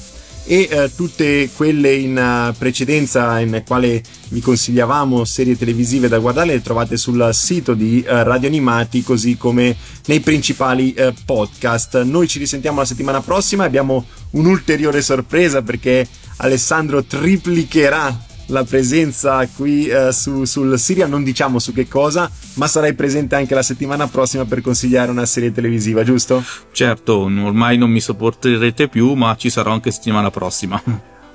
e 0.46 0.68
eh, 0.70 0.90
tutte 0.94 1.48
quelle 1.56 1.94
in 1.94 2.16
uh, 2.16 2.56
precedenza 2.56 3.40
in 3.40 3.62
quale 3.66 4.02
vi 4.28 4.40
consigliavamo 4.40 5.24
serie 5.24 5.56
televisive 5.56 6.08
da 6.08 6.18
guardare 6.18 6.48
le 6.48 6.62
trovate 6.62 6.96
sul 6.96 7.30
sito 7.32 7.72
di 7.74 8.04
uh, 8.06 8.10
Radio 8.10 8.48
Animati 8.48 9.02
così 9.02 9.36
come 9.36 9.74
nei 10.06 10.20
principali 10.20 10.94
uh, 10.98 11.14
podcast. 11.24 12.02
Noi 12.02 12.28
ci 12.28 12.38
risentiamo 12.38 12.80
la 12.80 12.84
settimana 12.84 13.20
prossima, 13.22 13.64
abbiamo 13.64 14.04
un'ulteriore 14.30 15.00
sorpresa 15.00 15.62
perché 15.62 16.06
Alessandro 16.36 17.04
triplicherà 17.04 18.32
la 18.46 18.64
presenza 18.64 19.46
qui 19.54 19.88
uh, 19.88 20.10
su, 20.10 20.44
sul 20.44 20.78
Siria, 20.78 21.06
non 21.06 21.22
diciamo 21.22 21.58
su 21.58 21.72
che 21.72 21.88
cosa, 21.88 22.30
ma 22.54 22.66
sarai 22.66 22.94
presente 22.94 23.34
anche 23.34 23.54
la 23.54 23.62
settimana 23.62 24.06
prossima 24.06 24.44
per 24.44 24.60
consigliare 24.60 25.10
una 25.10 25.26
serie 25.26 25.52
televisiva, 25.52 26.02
giusto? 26.02 26.42
Certo, 26.72 27.20
ormai 27.20 27.78
non 27.78 27.90
mi 27.90 28.00
sopporterete 28.00 28.88
più, 28.88 29.14
ma 29.14 29.36
ci 29.36 29.50
sarò 29.50 29.72
anche 29.72 29.90
settimana 29.90 30.30
prossima. 30.30 30.82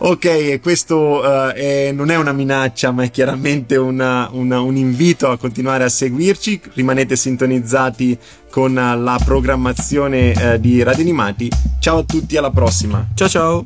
Ok, 0.02 0.62
questo 0.62 1.20
uh, 1.20 1.50
è, 1.50 1.92
non 1.92 2.10
è 2.10 2.16
una 2.16 2.32
minaccia, 2.32 2.92
ma 2.92 3.04
è 3.04 3.12
chiaramente 3.12 3.76
una, 3.76 4.30
una, 4.32 4.62
un 4.62 4.78
invito 4.78 5.30
a 5.30 5.38
continuare 5.38 5.84
a 5.84 5.90
seguirci. 5.90 6.62
Rimanete 6.76 7.18
sintonizzati 7.18 8.18
con 8.50 8.74
la 8.74 9.20
programmazione 9.24 10.32
uh, 10.32 10.58
di 10.58 10.82
Radio 10.84 11.04
Animati. 11.04 11.52
Ciao 11.80 11.98
a 11.98 12.04
tutti, 12.04 12.38
alla 12.38 12.52
prossima. 12.52 13.06
Ciao 13.14 13.28
ciao. 13.28 13.66